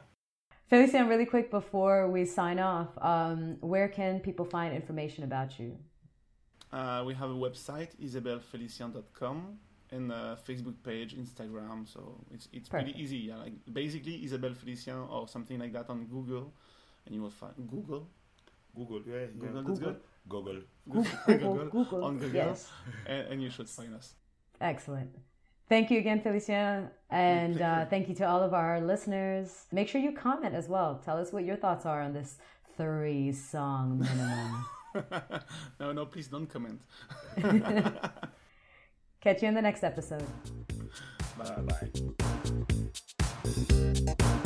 Feliciano, 0.71 1.09
really 1.09 1.27
quick 1.27 1.51
before 1.51 2.09
we 2.11 2.25
sign 2.25 2.59
off, 2.59 2.89
um, 3.03 3.59
where 3.61 3.89
can 3.89 4.19
people 4.21 4.47
find 4.47 4.75
information 4.75 5.23
about 5.25 5.59
you? 5.61 5.77
Uh, 6.73 7.05
we 7.07 7.15
have 7.15 7.31
a 7.31 7.35
website, 7.35 7.91
isabelfelician.com, 8.03 9.59
and 9.95 10.11
uh, 10.13 10.37
Facebook 10.49 10.77
page, 10.83 11.11
Instagram. 11.17 11.87
So 11.95 12.01
it's 12.35 12.49
it's 12.53 12.69
Perfect. 12.69 12.85
pretty 12.93 13.03
easy. 13.03 13.19
Yeah, 13.29 13.37
like 13.45 13.55
basically 13.73 14.25
Isabelle 14.25 14.55
Felicien 14.61 14.99
or 15.11 15.29
something 15.29 15.59
like 15.59 15.73
that 15.73 15.89
on 15.91 16.07
Google, 16.07 16.53
and 17.07 17.15
you 17.15 17.23
will 17.23 17.31
find 17.43 17.55
Google. 17.75 18.09
Google, 18.77 19.03
yeah, 19.07 19.21
yeah. 19.21 19.27
Google, 19.39 19.63
that's 19.63 19.79
Google. 19.81 19.93
good. 19.93 20.01
Google. 20.29 20.61
Google, 21.27 21.67
Google, 21.77 22.05
on 22.05 22.19
Google, 22.19 22.35
Yes. 22.35 22.71
and, 23.07 23.23
and 23.33 23.43
you 23.43 23.51
should 23.51 23.69
find 23.69 23.95
us. 23.95 24.15
Excellent. 24.61 25.11
Thank 25.69 25.91
you 25.91 25.99
again, 25.99 26.21
Felicien. 26.21 26.91
And 27.11 27.61
uh, 27.63 27.87
thank 27.87 28.09
you 28.09 28.15
to 28.17 28.25
all 28.29 28.43
of 28.43 28.53
our 28.53 28.81
listeners. 28.81 29.67
Make 29.73 29.89
sure 29.89 30.01
you 30.01 30.13
comment 30.13 30.55
as 30.55 30.69
well. 30.69 31.01
Tell 31.05 31.19
us 31.19 31.33
what 31.33 31.45
your 31.45 31.57
thoughts 31.57 31.87
are 31.87 32.03
on 32.03 32.13
this 32.13 32.39
three 32.77 33.33
song 33.33 34.01
minimum. 34.01 34.65
no, 35.81 35.93
no, 35.93 36.07
please 36.07 36.29
don't 36.29 36.47
comment. 36.47 36.81
Catch 39.25 39.41
you 39.41 39.49
in 39.49 39.55
the 39.55 39.63
next 39.63 39.83
episode. 39.83 40.23
Bye 41.39 41.63
bye. 44.25 44.41